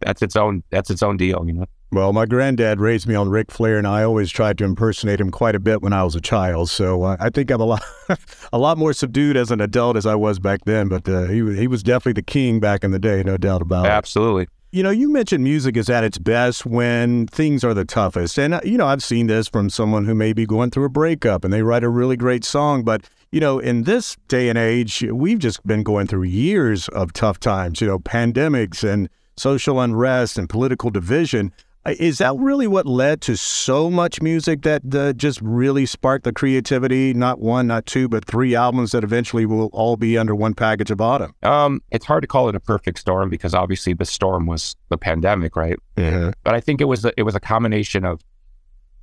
that's 0.00 0.22
its 0.22 0.36
own 0.36 0.62
that's 0.70 0.90
its 0.90 1.02
own 1.02 1.16
deal, 1.16 1.44
you 1.46 1.52
know. 1.52 1.66
Well, 1.96 2.12
my 2.12 2.26
granddad 2.26 2.78
raised 2.78 3.08
me 3.08 3.14
on 3.14 3.30
Ric 3.30 3.50
Flair, 3.50 3.78
and 3.78 3.86
I 3.86 4.02
always 4.02 4.30
tried 4.30 4.58
to 4.58 4.64
impersonate 4.64 5.18
him 5.18 5.30
quite 5.30 5.54
a 5.54 5.58
bit 5.58 5.80
when 5.80 5.94
I 5.94 6.04
was 6.04 6.14
a 6.14 6.20
child. 6.20 6.68
So 6.68 7.04
uh, 7.04 7.16
I 7.18 7.30
think 7.30 7.50
I'm 7.50 7.62
a 7.62 7.64
lot, 7.64 7.82
a 8.52 8.58
lot 8.58 8.76
more 8.76 8.92
subdued 8.92 9.34
as 9.34 9.50
an 9.50 9.62
adult 9.62 9.96
as 9.96 10.04
I 10.04 10.14
was 10.14 10.38
back 10.38 10.66
then. 10.66 10.88
But 10.88 11.08
uh, 11.08 11.22
he 11.22 11.36
he 11.56 11.66
was 11.66 11.82
definitely 11.82 12.12
the 12.12 12.26
king 12.26 12.60
back 12.60 12.84
in 12.84 12.90
the 12.90 12.98
day, 12.98 13.22
no 13.22 13.38
doubt 13.38 13.62
about 13.62 13.86
it. 13.86 13.88
Absolutely. 13.88 14.46
You 14.72 14.82
know, 14.82 14.90
you 14.90 15.10
mentioned 15.10 15.42
music 15.42 15.74
is 15.74 15.88
at 15.88 16.04
its 16.04 16.18
best 16.18 16.66
when 16.66 17.28
things 17.28 17.64
are 17.64 17.72
the 17.72 17.86
toughest, 17.86 18.38
and 18.38 18.52
uh, 18.52 18.60
you 18.62 18.76
know 18.76 18.86
I've 18.86 19.02
seen 19.02 19.26
this 19.26 19.48
from 19.48 19.70
someone 19.70 20.04
who 20.04 20.14
may 20.14 20.34
be 20.34 20.44
going 20.44 20.72
through 20.72 20.84
a 20.84 20.90
breakup, 20.90 21.44
and 21.44 21.50
they 21.50 21.62
write 21.62 21.82
a 21.82 21.88
really 21.88 22.18
great 22.18 22.44
song, 22.44 22.84
but 22.84 23.08
you 23.32 23.40
know, 23.40 23.58
in 23.58 23.84
this 23.84 24.18
day 24.28 24.50
and 24.50 24.58
age, 24.58 25.02
we've 25.10 25.38
just 25.38 25.66
been 25.66 25.82
going 25.82 26.08
through 26.08 26.24
years 26.24 26.88
of 26.88 27.14
tough 27.14 27.40
times, 27.40 27.80
you 27.80 27.86
know, 27.86 28.00
pandemics 28.00 28.86
and 28.86 29.08
social 29.38 29.80
unrest 29.80 30.36
and 30.36 30.48
political 30.48 30.90
division. 30.90 31.52
Is 31.92 32.18
that 32.18 32.36
really 32.36 32.66
what 32.66 32.86
led 32.86 33.20
to 33.22 33.36
so 33.36 33.90
much 33.90 34.20
music 34.20 34.62
that 34.62 34.82
uh, 34.94 35.12
just 35.12 35.40
really 35.40 35.86
sparked 35.86 36.24
the 36.24 36.32
creativity? 36.32 37.14
Not 37.14 37.40
one, 37.40 37.66
not 37.66 37.86
two, 37.86 38.08
but 38.08 38.24
three 38.24 38.54
albums 38.54 38.92
that 38.92 39.04
eventually 39.04 39.46
will 39.46 39.70
all 39.72 39.96
be 39.96 40.18
under 40.18 40.34
one 40.34 40.54
package 40.54 40.90
of 40.90 40.98
Atum. 40.98 41.30
Um, 41.44 41.80
it's 41.90 42.04
hard 42.04 42.22
to 42.22 42.26
call 42.26 42.48
it 42.48 42.54
a 42.54 42.60
perfect 42.60 42.98
storm 42.98 43.30
because 43.30 43.54
obviously 43.54 43.92
the 43.94 44.04
storm 44.04 44.46
was 44.46 44.74
the 44.88 44.98
pandemic, 44.98 45.56
right? 45.56 45.78
Mm-hmm. 45.96 46.30
But 46.42 46.54
I 46.54 46.60
think 46.60 46.80
it 46.80 46.86
was 46.86 47.04
a, 47.04 47.12
it 47.16 47.22
was 47.22 47.34
a 47.34 47.40
combination 47.40 48.04
of 48.04 48.20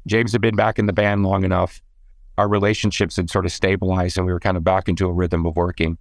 James 0.07 0.31
had 0.33 0.41
been 0.41 0.55
back 0.55 0.77
in 0.77 0.85
the 0.85 0.93
band 0.93 1.23
long 1.23 1.43
enough 1.43 1.81
our 2.37 2.47
relationships 2.47 3.15
had 3.17 3.29
sort 3.29 3.45
of 3.45 3.51
stabilized 3.51 4.17
and 4.17 4.25
we 4.25 4.33
were 4.33 4.39
kind 4.39 4.57
of 4.57 4.63
back 4.63 4.89
into 4.89 5.07
a 5.07 5.11
rhythm 5.11 5.45
of 5.45 5.55
working. 5.55 5.97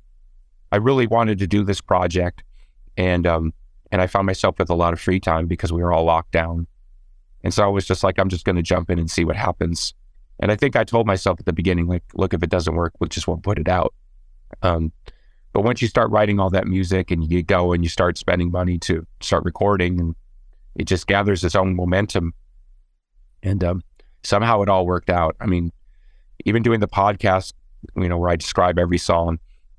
I 0.71 0.77
really 0.77 1.07
wanted 1.07 1.39
to 1.41 1.47
do 1.47 1.65
this 1.65 1.81
project, 1.83 2.43
and 2.97 3.27
um, 3.27 3.53
and 3.91 4.01
I 4.01 4.07
found 4.07 4.27
myself 4.27 4.59
with 4.59 4.71
a 4.71 4.75
lot 4.75 4.95
of 4.95 5.01
free 5.01 5.21
time 5.21 5.47
because 5.47 5.71
we 5.71 5.83
were 5.83 5.93
all 5.93 6.05
locked 6.05 6.33
down, 6.33 6.67
and 7.45 7.53
so 7.53 7.65
I 7.65 7.69
was 7.69 7.87
just 7.87 8.05
like, 8.05 8.19
I'm 8.19 8.29
just 8.29 8.45
going 8.45 8.57
to 8.57 8.63
jump 8.63 8.91
in 8.91 8.99
and 8.99 9.11
see 9.11 9.25
what 9.25 9.37
happens. 9.37 9.95
And 10.41 10.51
I 10.51 10.57
think 10.57 10.77
I 10.77 10.85
told 10.85 11.07
myself 11.07 11.39
at 11.39 11.47
the 11.47 11.53
beginning, 11.53 11.87
like, 11.87 12.03
look, 12.15 12.35
if 12.35 12.43
it 12.43 12.51
doesn't 12.51 12.75
work, 12.75 12.93
we 12.99 13.09
just 13.09 13.29
won't 13.29 13.43
put 13.43 13.59
it 13.59 13.69
out. 13.69 13.95
Um, 14.63 14.93
but 15.53 15.63
once 15.63 15.83
you 15.83 15.89
start 15.89 16.11
writing 16.11 16.41
all 16.41 16.51
that 16.51 16.67
music 16.67 17.11
and 17.11 17.31
you 17.31 17.43
go 17.43 17.73
and 17.73 17.85
you 17.85 17.89
start 17.89 18.19
spending 18.19 18.51
money 18.51 18.79
to 18.79 19.07
start 19.21 19.45
recording, 19.45 20.01
and 20.01 20.15
it 20.75 20.85
just 20.85 21.07
gathers 21.07 21.45
its 21.45 21.55
own 21.55 21.77
momentum. 21.77 22.33
And 23.43 23.63
um, 23.63 23.83
somehow 24.23 24.63
it 24.63 24.69
all 24.69 24.87
worked 24.87 25.11
out. 25.11 25.37
I 25.41 25.47
mean, 25.47 25.73
even 26.45 26.63
doing 26.63 26.81
the 26.81 26.89
podcast, 26.89 27.53
you 27.97 28.09
know, 28.09 28.19
where 28.19 28.31
I 28.31 28.37
describe 28.37 28.79
every 28.79 28.99
song, 28.99 29.39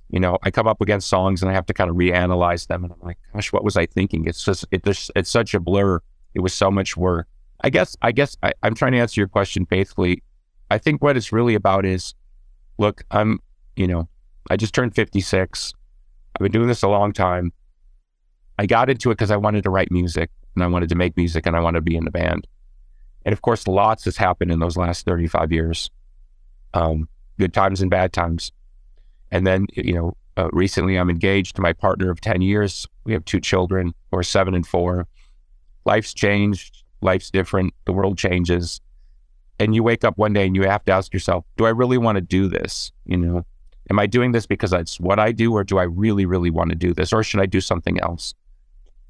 you 0.10 0.20
know, 0.20 0.38
I 0.44 0.52
come 0.52 0.68
up 0.68 0.80
against 0.80 1.10
songs 1.10 1.42
and 1.42 1.50
I 1.50 1.54
have 1.54 1.66
to 1.66 1.74
kind 1.74 1.90
of 1.90 1.96
reanalyze 1.96 2.68
them. 2.68 2.84
And 2.84 2.94
I'm 2.94 3.00
like, 3.02 3.18
gosh, 3.34 3.52
what 3.52 3.64
was 3.64 3.76
I 3.76 3.88
thinking? 3.88 4.28
It's 4.28 4.46
just, 4.46 4.66
it, 4.72 4.84
just, 4.84 5.12
it's 5.16 5.30
such 5.30 5.54
a 5.56 5.60
blur. 5.60 6.02
It 6.36 6.42
was 6.42 6.54
so 6.54 6.70
much 6.70 6.96
work. 6.96 7.28
I 7.64 7.70
guess, 7.70 7.96
I 8.02 8.12
guess 8.12 8.38
I, 8.44 8.54
I'm 8.62 8.76
trying 8.76 8.92
to 8.94 9.00
answer 9.00 9.22
your 9.22 9.28
question 9.28 9.66
faithfully. 9.66 10.22
I 10.70 10.78
think 10.78 11.02
what 11.02 11.16
it's 11.16 11.32
really 11.32 11.56
about 11.56 11.86
is, 11.86 12.14
look, 12.78 13.04
I'm, 13.12 13.40
you 13.76 13.88
know, 13.88 14.08
I 14.50 14.58
just 14.58 14.74
turned 14.74 14.96
56. 14.96 15.74
I've 16.36 16.44
been 16.44 16.52
doing 16.52 16.68
this 16.68 16.84
a 16.84 16.88
long 16.88 17.14
time. 17.14 17.54
I 18.60 18.66
got 18.66 18.90
into 18.90 19.12
it 19.12 19.16
because 19.16 19.32
I 19.32 19.38
wanted 19.38 19.64
to 19.64 19.70
write 19.70 19.92
music 19.92 20.30
and 20.56 20.64
I 20.64 20.68
wanted 20.68 20.90
to 20.90 20.96
make 20.96 21.16
music 21.16 21.46
and 21.46 21.56
I 21.56 21.60
wanted 21.60 21.80
to 21.80 21.84
be 21.84 21.96
in 21.96 22.06
the 22.06 22.12
band. 22.12 22.48
And 23.26 23.34
of 23.34 23.42
course, 23.42 23.68
lots 23.68 24.06
has 24.06 24.18
happened 24.18 24.52
in 24.52 24.60
those 24.60 24.78
last 24.78 25.06
35 25.06 25.52
years 25.52 25.90
um, 26.74 27.08
good 27.40 27.54
times 27.54 27.82
and 27.82 27.90
bad 27.90 28.14
times. 28.14 28.52
And 29.32 29.48
then, 29.48 29.68
you 29.74 29.94
know, 29.94 30.18
uh, 30.38 30.50
recently 30.52 30.98
I'm 30.98 31.10
engaged 31.10 31.56
to 31.56 31.62
my 31.62 31.74
partner 31.74 32.10
of 32.12 32.22
10 32.22 32.42
years. 32.42 32.88
We 33.06 33.14
have 33.14 33.26
two 33.26 33.40
children 33.40 33.94
are 34.12 34.24
seven 34.24 34.54
and 34.54 34.66
four. 34.66 35.08
Life's 35.86 36.14
changed. 36.14 36.83
Life's 37.04 37.30
different. 37.30 37.74
The 37.86 37.94
world 37.94 38.18
changes. 38.18 38.82
And 39.60 39.76
you 39.76 39.84
wake 39.84 40.04
up 40.04 40.18
one 40.18 40.34
day 40.34 40.46
and 40.46 40.56
you 40.56 40.64
have 40.64 40.84
to 40.86 40.92
ask 40.92 41.14
yourself, 41.14 41.46
do 41.58 41.66
I 41.66 41.70
really 41.70 41.98
want 41.98 42.16
to 42.16 42.22
do 42.22 42.48
this? 42.48 42.92
You 43.06 43.18
know, 43.18 43.46
am 43.90 44.00
I 44.00 44.08
doing 44.08 44.32
this 44.32 44.46
because 44.46 44.72
that's 44.72 45.00
what 45.00 45.20
I 45.20 45.32
do, 45.32 45.54
or 45.54 45.64
do 45.64 45.78
I 45.78 45.84
really, 45.84 46.26
really 46.26 46.50
want 46.50 46.70
to 46.72 46.76
do 46.76 46.94
this, 46.94 47.14
or 47.14 47.24
should 47.24 47.40
I 47.40 47.46
do 47.46 47.62
something 47.62 48.00
else? 48.00 48.34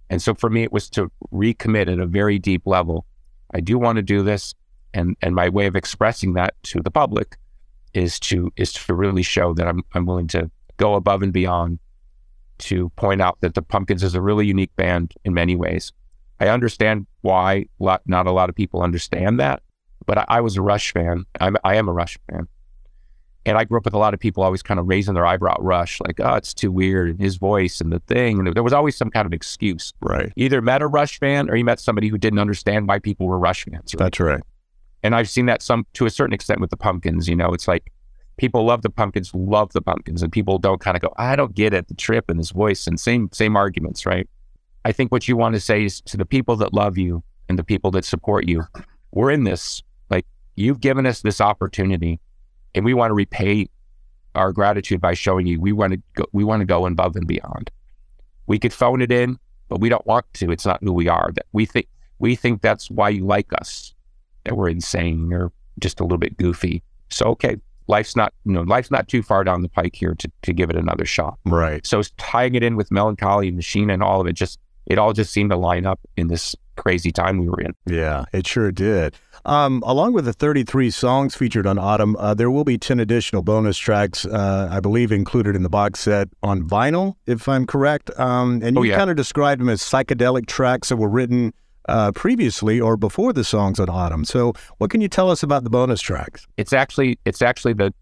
And 0.09 0.21
so 0.21 0.33
for 0.33 0.49
me, 0.49 0.63
it 0.63 0.71
was 0.71 0.89
to 0.91 1.11
recommit 1.31 1.91
at 1.91 1.99
a 1.99 2.05
very 2.05 2.37
deep 2.39 2.67
level. 2.67 3.05
I 3.53 3.61
do 3.61 3.79
want 3.79 3.95
to 3.95 4.01
do 4.01 4.21
this. 4.21 4.53
And, 4.93 5.15
and 5.21 5.33
my 5.33 5.49
way 5.49 5.65
of 5.65 5.75
expressing 5.75 6.33
that 6.33 6.53
to 6.63 6.81
the 6.81 6.91
public 6.91 7.37
is 7.93 8.19
to 8.19 8.51
is 8.55 8.73
to 8.73 8.93
really 8.93 9.23
show 9.23 9.53
that 9.53 9.67
I'm 9.67 9.83
I'm 9.93 10.05
willing 10.05 10.27
to 10.29 10.49
go 10.77 10.95
above 10.95 11.21
and 11.21 11.31
beyond 11.31 11.79
to 12.59 12.89
point 12.89 13.21
out 13.21 13.39
that 13.41 13.55
the 13.55 13.61
Pumpkins 13.61 14.03
is 14.03 14.15
a 14.15 14.21
really 14.21 14.45
unique 14.45 14.75
band 14.75 15.13
in 15.23 15.33
many 15.33 15.55
ways. 15.55 15.91
I 16.39 16.49
understand 16.49 17.07
why 17.21 17.67
not 17.79 18.27
a 18.27 18.31
lot 18.31 18.49
of 18.49 18.55
people 18.55 18.81
understand 18.81 19.39
that, 19.39 19.61
but 20.05 20.17
I, 20.17 20.25
I 20.27 20.41
was 20.41 20.57
a 20.57 20.61
Rush 20.61 20.91
fan. 20.91 21.25
I'm, 21.39 21.55
I 21.63 21.75
am 21.75 21.87
a 21.87 21.93
Rush 21.93 22.17
fan, 22.29 22.47
And 23.45 23.57
I 23.57 23.63
grew 23.63 23.77
up 23.77 23.85
with 23.85 23.93
a 23.93 23.97
lot 23.97 24.13
of 24.13 24.19
people 24.19 24.43
always 24.43 24.61
kind 24.61 24.79
of 24.79 24.87
raising 24.87 25.13
their 25.13 25.25
eyebrow 25.25 25.53
at 25.53 25.61
Rush, 25.61 25.99
like, 26.01 26.19
oh, 26.19 26.35
it's 26.35 26.53
too 26.53 26.71
weird, 26.71 27.09
and 27.09 27.19
his 27.19 27.37
voice 27.37 27.81
and 27.81 27.91
the 27.91 27.99
thing. 27.99 28.39
And 28.39 28.53
there 28.53 28.63
was 28.63 28.73
always 28.73 28.95
some 28.95 29.09
kind 29.09 29.25
of 29.25 29.33
excuse. 29.33 29.93
Right. 30.01 30.33
Either 30.35 30.61
met 30.61 30.81
a 30.81 30.87
Rush 30.87 31.19
fan 31.19 31.49
or 31.49 31.55
you 31.55 31.63
met 31.65 31.79
somebody 31.79 32.07
who 32.07 32.17
didn't 32.17 32.39
understand 32.39 32.87
why 32.87 32.99
people 32.99 33.27
were 33.27 33.39
Rush 33.39 33.65
fans. 33.65 33.93
That's 33.97 34.19
right. 34.19 34.41
And 35.03 35.15
I've 35.15 35.29
seen 35.29 35.45
that 35.47 35.61
some 35.61 35.85
to 35.93 36.05
a 36.05 36.09
certain 36.09 36.33
extent 36.33 36.61
with 36.61 36.69
the 36.69 36.77
Pumpkins. 36.77 37.27
You 37.27 37.35
know, 37.35 37.53
it's 37.53 37.67
like 37.67 37.91
people 38.37 38.63
love 38.65 38.81
the 38.81 38.89
Pumpkins, 38.89 39.33
love 39.33 39.73
the 39.73 39.81
Pumpkins, 39.81 40.23
and 40.23 40.31
people 40.31 40.57
don't 40.57 40.79
kind 40.79 40.95
of 40.95 41.01
go, 41.01 41.13
I 41.17 41.35
don't 41.35 41.53
get 41.53 41.73
it, 41.73 41.89
the 41.89 41.93
trip 41.93 42.29
and 42.29 42.39
his 42.39 42.51
voice, 42.51 42.87
and 42.87 42.99
same 42.99 43.29
same 43.33 43.55
arguments, 43.57 44.05
right? 44.05 44.27
I 44.85 44.91
think 44.91 45.11
what 45.11 45.27
you 45.27 45.37
want 45.37 45.55
to 45.55 45.61
say 45.61 45.85
is 45.85 46.01
to 46.01 46.17
the 46.17 46.25
people 46.25 46.55
that 46.57 46.73
love 46.73 46.97
you 46.97 47.23
and 47.49 47.57
the 47.57 47.63
people 47.63 47.91
that 47.91 48.05
support 48.05 48.47
you, 48.47 48.63
we're 49.11 49.31
in 49.31 49.43
this. 49.43 49.81
Like 50.09 50.25
you've 50.55 50.81
given 50.81 51.05
us 51.05 51.21
this 51.21 51.39
opportunity, 51.39 52.19
and 52.75 52.83
we 52.83 52.93
want 52.93 53.11
to 53.11 53.15
repay 53.15 53.69
our 54.35 54.51
gratitude 54.51 54.99
by 54.99 55.13
showing 55.13 55.45
you 55.45 55.61
we 55.61 55.71
want 55.71 55.93
to 55.93 56.01
go, 56.15 56.25
we 56.31 56.43
want 56.43 56.61
to 56.61 56.65
go 56.65 56.85
above 56.85 57.15
and 57.15 57.27
beyond. 57.27 57.71
We 58.47 58.59
could 58.59 58.73
phone 58.73 59.01
it 59.01 59.11
in, 59.11 59.37
but 59.69 59.79
we 59.79 59.89
don't 59.89 60.05
want 60.05 60.25
to. 60.33 60.51
It's 60.51 60.65
not 60.65 60.83
who 60.83 60.91
we 60.91 61.07
are. 61.07 61.31
That 61.33 61.45
we 61.53 61.65
think 61.65 61.87
we 62.19 62.35
think 62.35 62.61
that's 62.61 62.89
why 62.89 63.09
you 63.09 63.25
like 63.25 63.53
us. 63.53 63.93
That 64.43 64.57
we're 64.57 64.69
insane 64.69 65.31
or 65.31 65.51
just 65.79 65.99
a 65.99 66.03
little 66.03 66.17
bit 66.17 66.37
goofy. 66.37 66.83
So 67.09 67.27
okay, 67.27 67.57
life's 67.87 68.15
not 68.15 68.33
you 68.45 68.53
know 68.53 68.61
life's 68.63 68.91
not 68.91 69.07
too 69.07 69.23
far 69.23 69.43
down 69.43 69.61
the 69.61 69.69
pike 69.69 69.95
here 69.95 70.15
to 70.15 70.31
to 70.41 70.53
give 70.53 70.69
it 70.69 70.75
another 70.75 71.05
shot. 71.05 71.37
Right. 71.45 71.85
So 71.85 72.01
tying 72.17 72.55
it 72.55 72.63
in 72.63 72.75
with 72.75 72.91
Mellon 72.91 73.15
Collie 73.15 73.47
and 73.47 73.55
Machina 73.55 73.93
and 73.93 74.03
all 74.03 74.19
of 74.19 74.27
it 74.27 74.33
just 74.33 74.59
it 74.85 74.97
all 74.97 75.13
just 75.13 75.31
seemed 75.31 75.51
to 75.51 75.57
line 75.57 75.85
up 75.85 75.99
in 76.17 76.27
this 76.27 76.55
crazy 76.75 77.11
time 77.11 77.37
we 77.37 77.47
were 77.47 77.61
in. 77.61 77.73
Yeah, 77.85 78.25
it 78.33 78.47
sure 78.47 78.71
did. 78.71 79.15
Um, 79.45 79.83
along 79.85 80.13
with 80.13 80.25
the 80.25 80.33
33 80.33 80.89
songs 80.89 81.35
featured 81.35 81.67
on 81.67 81.75
Atum, 81.77 82.15
uh, 82.17 82.33
there 82.33 82.49
will 82.49 82.63
be 82.63 82.77
10 82.77 82.99
additional 82.99 83.41
bonus 83.43 83.77
tracks, 83.77 84.25
uh, 84.25 84.69
I 84.71 84.79
believe, 84.79 85.11
included 85.11 85.55
in 85.55 85.63
the 85.63 85.69
box 85.69 85.99
set 85.99 86.29
on 86.41 86.63
vinyl, 86.67 87.15
if 87.27 87.47
I'm 87.49 87.65
correct. 87.67 88.09
Um, 88.17 88.61
and 88.63 88.75
you 88.77 88.79
Oh, 88.79 88.83
yeah. 88.83 88.97
kind 88.97 89.09
of 89.09 89.17
described 89.17 89.59
them 89.61 89.67
as 89.69 89.81
psychedelic 89.81 90.45
tracks 90.47 90.89
that 90.89 90.95
were 90.95 91.09
written 91.09 91.53
uh, 91.89 92.13
previously 92.13 92.79
or 92.79 92.95
before 92.95 93.33
the 93.33 93.43
songs 93.43 93.77
on 93.81 93.87
Atum. 93.87 94.25
So, 94.25 94.53
what 94.77 94.89
can 94.89 95.01
you 95.01 95.09
tell 95.09 95.29
us 95.29 95.43
about 95.43 95.65
the 95.65 95.69
bonus 95.69 95.99
tracks? 96.01 96.47
It's 96.55 96.71
actually 96.71 97.19
it's 97.25 97.41
actually 97.41 97.73
the 97.73 97.93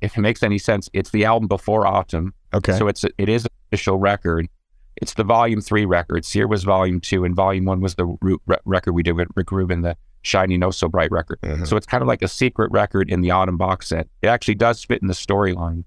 if 0.00 0.16
it 0.16 0.20
makes 0.22 0.42
any 0.42 0.56
sense, 0.58 0.88
it's 0.94 1.10
the 1.10 1.26
album 1.26 1.46
before 1.46 1.84
Atum. 1.84 2.30
Okay. 2.54 2.72
So 2.78 2.88
it's 2.88 3.04
it 3.18 3.28
is 3.28 3.44
an 3.44 3.50
official 3.68 3.98
record. 3.98 4.48
It's 4.96 5.14
the 5.14 5.24
volume 5.24 5.60
three 5.60 5.84
record. 5.84 6.24
Here 6.26 6.48
was 6.48 6.64
volume 6.64 7.00
two, 7.00 7.24
and 7.24 7.34
volume 7.34 7.64
one 7.66 7.80
was 7.80 7.94
the 7.96 8.06
root 8.20 8.40
re- 8.46 8.56
record 8.64 8.92
we 8.92 9.02
did 9.02 9.12
with 9.12 9.28
Rick 9.36 9.52
Rubin, 9.52 9.82
the 9.82 9.96
Shiny 10.22 10.56
No 10.56 10.70
So 10.70 10.88
Bright 10.88 11.10
record. 11.10 11.38
Mhm. 11.42 11.66
So 11.66 11.76
it's 11.76 11.86
kind 11.86 12.02
of 12.02 12.08
like 12.08 12.22
a 12.22 12.28
secret 12.28 12.70
record 12.72 13.10
in 13.10 13.20
the 13.20 13.28
Atum 13.28 13.58
box 13.58 13.88
set. 13.88 14.08
It 14.22 14.28
actually 14.28 14.54
does 14.54 14.82
fit 14.84 15.02
in 15.02 15.08
the 15.08 15.14
storyline. 15.14 15.84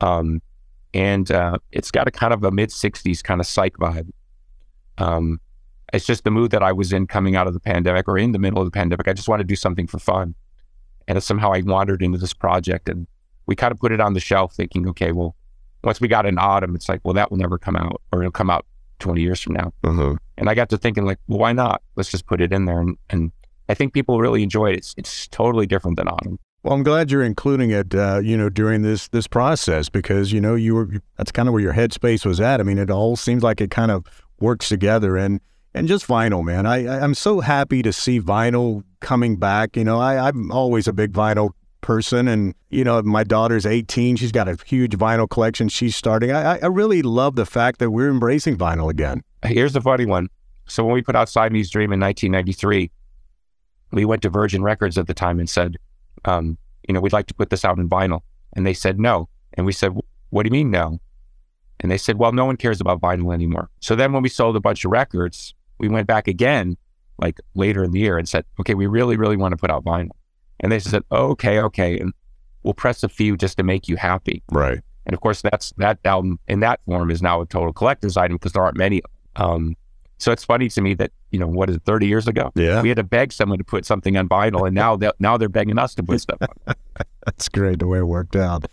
Um, 0.00 0.42
and 0.94 1.30
uh, 1.30 1.58
it's 1.70 1.90
got 1.90 2.08
a 2.08 2.10
kind 2.10 2.32
of 2.32 2.42
a 2.44 2.50
mid 2.50 2.70
'60s 2.70 3.22
kind 3.22 3.40
of 3.40 3.46
psych 3.46 3.76
vibe. 3.78 4.10
Um, 4.98 5.40
it's 5.92 6.04
just 6.04 6.24
the 6.24 6.30
mood 6.30 6.50
that 6.50 6.62
I 6.62 6.72
was 6.72 6.92
in 6.92 7.06
coming 7.06 7.36
out 7.36 7.46
of 7.46 7.54
the 7.54 7.60
pandemic 7.60 8.08
or 8.08 8.18
in 8.18 8.32
the 8.32 8.38
middle 8.38 8.58
of 8.60 8.66
the 8.66 8.70
pandemic. 8.70 9.06
I 9.08 9.12
just 9.12 9.28
wanted 9.28 9.44
to 9.44 9.48
do 9.48 9.56
something 9.56 9.86
for 9.86 9.98
fun, 9.98 10.34
and 11.06 11.22
somehow 11.22 11.52
I 11.52 11.62
wandered 11.64 12.02
into 12.02 12.18
this 12.18 12.32
project, 12.34 12.88
and 12.88 13.06
we 13.46 13.54
kind 13.54 13.72
of 13.72 13.78
put 13.78 13.92
it 13.92 14.00
on 14.00 14.12
the 14.14 14.20
shelf, 14.20 14.54
thinking, 14.54 14.88
okay, 14.88 15.12
well, 15.12 15.34
once 15.84 16.00
we 16.00 16.08
got 16.08 16.26
in 16.26 16.36
Atum, 16.36 16.74
it's 16.74 16.88
like, 16.88 17.00
well, 17.04 17.14
that 17.14 17.30
will 17.30 17.38
never 17.38 17.58
come 17.58 17.76
out, 17.76 18.00
or 18.12 18.20
it'll 18.20 18.32
come 18.32 18.50
out 18.50 18.66
20 18.98 19.20
years 19.20 19.40
from 19.40 19.54
now. 19.54 19.72
Uh-huh. 19.84 20.16
And 20.36 20.48
I 20.48 20.54
got 20.54 20.68
to 20.70 20.78
thinking, 20.78 21.04
like, 21.04 21.18
well, 21.28 21.38
why 21.38 21.52
not? 21.52 21.82
Let's 21.96 22.10
just 22.10 22.26
put 22.26 22.40
it 22.40 22.52
in 22.52 22.64
there. 22.64 22.80
And, 22.80 22.96
and 23.10 23.32
I 23.68 23.74
think 23.74 23.92
people 23.92 24.18
really 24.20 24.42
enjoy 24.42 24.72
it. 24.72 24.78
It's, 24.78 24.94
it's 24.96 25.28
totally 25.28 25.66
different 25.66 25.96
than 25.96 26.06
Atum. 26.06 26.38
Well, 26.64 26.74
I'm 26.74 26.82
glad 26.82 27.10
you're 27.10 27.22
including 27.22 27.70
it, 27.70 27.94
uh, 27.94 28.20
you 28.22 28.36
know, 28.36 28.48
during 28.48 28.82
this 28.82 29.08
this 29.08 29.28
process 29.28 29.88
because 29.88 30.32
you 30.32 30.40
know 30.40 30.56
you 30.56 30.74
were 30.74 30.88
that's 31.16 31.30
kind 31.30 31.48
of 31.48 31.52
where 31.52 31.62
your 31.62 31.72
headspace 31.72 32.26
was 32.26 32.40
at. 32.40 32.60
I 32.60 32.64
mean, 32.64 32.78
it 32.78 32.90
all 32.90 33.14
seems 33.14 33.44
like 33.44 33.60
it 33.60 33.70
kind 33.70 33.92
of 33.92 34.04
works 34.40 34.68
together, 34.68 35.16
and 35.16 35.40
and 35.72 35.86
just 35.86 36.06
vinyl, 36.08 36.44
man. 36.44 36.66
I 36.66 36.84
I- 36.84 37.00
I'm 37.00 37.14
so 37.14 37.40
happy 37.40 37.80
to 37.82 37.92
see 37.92 38.20
vinyl 38.20 38.82
coming 39.00 39.36
back. 39.36 39.76
You 39.76 39.84
know, 39.84 40.00
I 40.00 40.28
I'm 40.28 40.50
always 40.50 40.88
a 40.88 40.92
big 40.92 41.12
vinyl 41.12 41.50
person, 41.88 42.28
and 42.28 42.54
you 42.68 42.84
know, 42.84 43.00
my 43.00 43.24
daughter's 43.24 43.64
18. 43.64 44.16
She's 44.16 44.30
got 44.30 44.46
a 44.46 44.58
huge 44.66 44.92
vinyl 44.92 45.28
collection. 45.28 45.70
She's 45.70 45.96
starting. 45.96 46.30
I 46.30 46.58
I- 46.58 46.66
really 46.66 47.00
love 47.00 47.34
the 47.34 47.46
fact 47.46 47.78
that 47.78 47.90
we're 47.90 48.10
embracing 48.10 48.58
vinyl 48.58 48.90
again. 48.90 49.22
Here's 49.42 49.72
the 49.72 49.80
funny 49.80 50.04
one. 50.04 50.28
So 50.66 50.84
when 50.84 50.92
we 50.92 51.00
put 51.00 51.16
out 51.16 51.30
Siamese 51.30 51.70
Dream 51.70 51.90
in 51.90 51.98
1993, 51.98 52.90
we 53.92 54.04
went 54.04 54.20
to 54.20 54.28
Virgin 54.28 54.62
Records 54.62 54.98
at 54.98 55.06
the 55.06 55.14
time 55.14 55.40
and 55.40 55.48
said, 55.48 55.78
um, 56.26 56.58
you 56.86 56.92
know, 56.92 57.00
we'd 57.00 57.14
like 57.14 57.26
to 57.28 57.34
put 57.34 57.48
this 57.48 57.64
out 57.64 57.78
in 57.78 57.88
vinyl. 57.88 58.20
And 58.52 58.66
they 58.66 58.74
said 58.74 59.00
no. 59.00 59.30
And 59.54 59.64
we 59.64 59.72
said, 59.72 59.92
what 60.28 60.42
do 60.42 60.48
you 60.48 60.52
mean 60.52 60.70
no? 60.70 60.98
And 61.80 61.90
they 61.90 61.96
said, 61.96 62.18
well, 62.18 62.32
no 62.32 62.44
one 62.44 62.58
cares 62.58 62.82
about 62.82 63.00
vinyl 63.00 63.32
anymore. 63.32 63.70
So 63.80 63.96
then 63.96 64.12
when 64.12 64.22
we 64.22 64.28
sold 64.28 64.56
a 64.56 64.60
bunch 64.60 64.84
of 64.84 64.90
records, 64.90 65.54
we 65.78 65.88
went 65.88 66.06
back 66.06 66.28
again, 66.28 66.76
like 67.16 67.40
later 67.54 67.82
in 67.82 67.92
the 67.92 68.00
year, 68.00 68.18
and 68.18 68.28
said, 68.28 68.44
okay, 68.60 68.74
we 68.74 68.86
really, 68.86 69.16
really 69.16 69.38
want 69.38 69.52
to 69.52 69.56
put 69.56 69.70
out 69.70 69.84
vinyl. 69.86 70.10
And 70.60 70.72
they 70.72 70.78
said, 70.78 71.02
oh, 71.10 71.28
okay, 71.30 71.60
okay. 71.60 71.98
And 71.98 72.12
we'll 72.62 72.74
press 72.74 73.02
a 73.02 73.08
few 73.08 73.36
just 73.36 73.56
to 73.58 73.62
make 73.62 73.88
you 73.88 73.96
happy. 73.96 74.42
Right. 74.50 74.80
And 75.06 75.14
of 75.14 75.20
course, 75.20 75.40
that's 75.42 75.72
that 75.78 75.98
album 76.04 76.38
in 76.48 76.60
that 76.60 76.80
form 76.84 77.10
is 77.10 77.22
now 77.22 77.40
a 77.40 77.46
total 77.46 77.72
collector's 77.72 78.16
item 78.16 78.36
because 78.36 78.52
there 78.52 78.62
aren't 78.62 78.76
many. 78.76 79.00
Um, 79.36 79.76
so 80.18 80.32
it's 80.32 80.44
funny 80.44 80.68
to 80.68 80.80
me 80.80 80.94
that 80.94 81.12
you 81.30 81.38
know 81.38 81.46
what 81.46 81.70
is 81.70 81.76
it, 81.76 81.82
30 81.84 82.06
years 82.08 82.26
ago 82.26 82.50
Yeah. 82.56 82.82
we 82.82 82.88
had 82.88 82.96
to 82.96 83.04
beg 83.04 83.32
someone 83.32 83.58
to 83.58 83.64
put 83.64 83.84
something 83.86 84.16
on 84.16 84.28
vinyl, 84.28 84.66
and 84.66 84.74
now 84.74 84.96
they 84.96 85.10
now 85.20 85.36
they're 85.36 85.48
begging 85.48 85.78
us 85.78 85.94
to 85.94 86.02
put 86.02 86.20
stuff. 86.20 86.38
on. 86.42 86.74
That's 87.24 87.48
great 87.48 87.78
the 87.78 87.86
way 87.86 87.98
it 87.98 88.06
worked 88.06 88.34
out. 88.34 88.64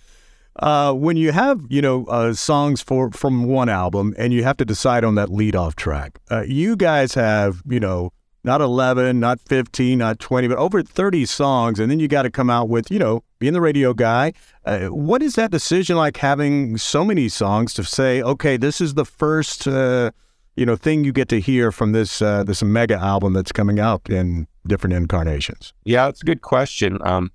Uh, 0.57 0.93
when 0.93 1.17
you 1.17 1.31
have 1.33 1.61
you 1.69 1.81
know 1.81 2.05
uh, 2.05 2.33
songs 2.33 2.81
for 2.81 3.11
from 3.11 3.45
one 3.45 3.69
album 3.69 4.15
and 4.17 4.33
you 4.33 4.43
have 4.43 4.57
to 4.57 4.65
decide 4.65 5.03
on 5.03 5.15
that 5.15 5.29
lead 5.29 5.55
off 5.55 5.75
track, 5.75 6.19
uh, 6.31 6.43
you 6.47 6.75
guys 6.75 7.13
have 7.13 7.61
you 7.67 7.79
know 7.79 8.11
not 8.45 8.61
eleven, 8.61 9.19
not 9.19 9.41
fifteen, 9.41 9.97
not 9.97 10.19
twenty, 10.19 10.47
but 10.47 10.57
over 10.57 10.83
thirty 10.83 11.25
songs, 11.25 11.79
and 11.79 11.89
then 11.89 11.99
you 11.99 12.07
got 12.07 12.21
to 12.21 12.29
come 12.29 12.49
out 12.49 12.69
with 12.69 12.91
you 12.91 12.99
know 12.99 13.23
being 13.39 13.53
the 13.53 13.59
radio 13.59 13.93
guy. 13.93 14.33
Uh, 14.63 14.87
what 14.87 15.21
is 15.23 15.33
that 15.33 15.51
decision 15.51 15.97
like 15.97 16.17
having 16.17 16.77
so 16.77 17.03
many 17.03 17.27
songs 17.27 17.73
to 17.73 17.83
say, 17.83 18.21
okay, 18.21 18.55
this 18.55 18.79
is 18.79 18.93
the 18.93 19.03
first 19.03 19.67
uh, 19.67 20.11
you 20.55 20.65
know 20.65 20.75
thing 20.75 21.03
you 21.03 21.11
get 21.11 21.27
to 21.29 21.41
hear 21.41 21.71
from 21.71 21.91
this 21.91 22.21
uh, 22.21 22.43
this 22.43 22.63
mega 22.63 22.95
album 22.95 23.33
that's 23.33 23.51
coming 23.51 23.79
out 23.79 24.07
in 24.09 24.47
different 24.67 24.93
incarnations. 24.93 25.73
Yeah, 25.83 26.07
it's 26.07 26.21
a 26.21 26.25
good 26.25 26.41
question. 26.41 26.99
Um, 27.01 27.31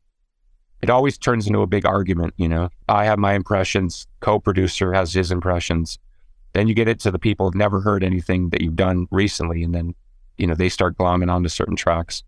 it 0.81 0.90
always 0.90 1.19
turns 1.19 1.47
into 1.47 1.61
a 1.61 1.67
big 1.67 1.85
argument. 1.85 2.35
You 2.37 2.49
know, 2.49 2.71
I 2.88 3.05
have 3.05 3.19
my 3.19 3.35
impressions, 3.35 4.07
co-producer 4.21 4.93
has 4.93 5.12
his 5.12 5.31
impressions. 5.31 5.99
Then 6.52 6.69
you 6.69 6.75
get 6.75 6.88
it 6.88 7.00
to 7.00 7.11
the 7.11 7.19
people 7.19 7.47
who've 7.47 7.55
never 7.55 7.81
heard 7.81 8.02
anything 8.02 8.50
that 8.50 8.61
you've 8.61 8.76
done 8.76 9.07
recently, 9.11 9.62
and 9.62 9.75
then 9.75 9.95
you 10.40 10.47
know 10.47 10.54
they 10.54 10.68
start 10.68 10.97
glomming 10.97 11.30
onto 11.30 11.49
certain 11.49 11.76
tracks. 11.76 12.23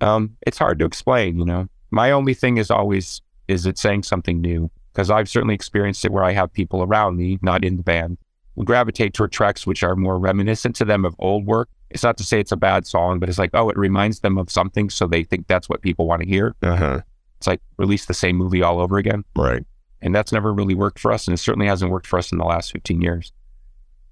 Um, 0.00 0.36
it's 0.46 0.58
hard 0.58 0.78
to 0.78 0.84
explain. 0.84 1.38
You 1.38 1.44
know, 1.44 1.68
my 1.90 2.10
only 2.10 2.34
thing 2.34 2.58
is 2.58 2.70
always 2.70 3.20
is 3.48 3.66
it 3.66 3.78
saying 3.78 4.02
something 4.02 4.40
new 4.40 4.70
because 4.92 5.10
I've 5.10 5.28
certainly 5.28 5.54
experienced 5.54 6.04
it 6.04 6.12
where 6.12 6.24
I 6.24 6.32
have 6.32 6.52
people 6.52 6.82
around 6.82 7.16
me, 7.16 7.38
not 7.40 7.64
in 7.64 7.76
the 7.76 7.82
band, 7.82 8.18
who 8.56 8.64
gravitate 8.64 9.14
toward 9.14 9.32
tracks 9.32 9.66
which 9.66 9.82
are 9.82 9.96
more 9.96 10.18
reminiscent 10.18 10.76
to 10.76 10.84
them 10.84 11.04
of 11.04 11.14
old 11.18 11.46
work. 11.46 11.68
It's 11.90 12.02
not 12.02 12.18
to 12.18 12.24
say 12.24 12.38
it's 12.38 12.52
a 12.52 12.56
bad 12.56 12.86
song, 12.86 13.18
but 13.18 13.28
it's 13.28 13.38
like, 13.38 13.50
oh, 13.54 13.70
it 13.70 13.78
reminds 13.78 14.20
them 14.20 14.36
of 14.36 14.50
something, 14.50 14.90
so 14.90 15.06
they 15.06 15.24
think 15.24 15.46
that's 15.46 15.68
what 15.68 15.80
people 15.80 16.06
want 16.06 16.22
to 16.22 16.28
hear. 16.28 16.54
Uh 16.62 16.76
huh. 16.76 17.00
It's 17.38 17.46
like 17.46 17.60
release 17.78 18.06
the 18.06 18.14
same 18.14 18.36
movie 18.36 18.62
all 18.62 18.80
over 18.80 18.98
again. 18.98 19.24
Right. 19.36 19.64
And 20.02 20.14
that's 20.14 20.32
never 20.32 20.52
really 20.52 20.74
worked 20.74 20.98
for 20.98 21.12
us. 21.12 21.26
And 21.26 21.34
it 21.34 21.38
certainly 21.38 21.66
hasn't 21.66 21.90
worked 21.90 22.06
for 22.06 22.18
us 22.18 22.30
in 22.30 22.38
the 22.38 22.44
last 22.44 22.72
15 22.72 23.00
years. 23.00 23.32